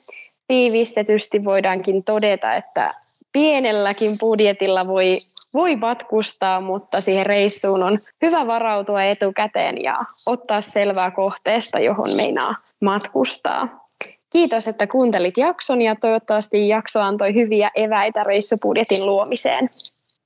Tiivistetysti 0.46 1.44
voidaankin 1.44 2.04
todeta, 2.04 2.54
että 2.54 2.94
pienelläkin 3.36 4.18
budjetilla 4.18 4.86
voi, 4.86 5.18
voi 5.54 5.76
matkustaa, 5.76 6.60
mutta 6.60 7.00
siihen 7.00 7.26
reissuun 7.26 7.82
on 7.82 7.98
hyvä 8.22 8.46
varautua 8.46 9.02
etukäteen 9.02 9.82
ja 9.82 10.04
ottaa 10.26 10.60
selvää 10.60 11.10
kohteesta, 11.10 11.78
johon 11.78 12.16
meinaa 12.16 12.54
matkustaa. 12.80 13.84
Kiitos, 14.30 14.68
että 14.68 14.86
kuuntelit 14.86 15.36
jakson 15.36 15.82
ja 15.82 15.94
toivottavasti 15.94 16.68
jakso 16.68 17.00
antoi 17.00 17.34
hyviä 17.34 17.70
eväitä 17.74 18.24
reissubudjetin 18.24 19.06
luomiseen. 19.06 19.70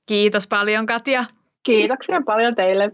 Kiitos 0.05 0.47
paljon 0.47 0.85
Katja. 0.85 1.25
Kiitoksia 1.63 2.21
paljon 2.25 2.55
teille. 2.55 2.91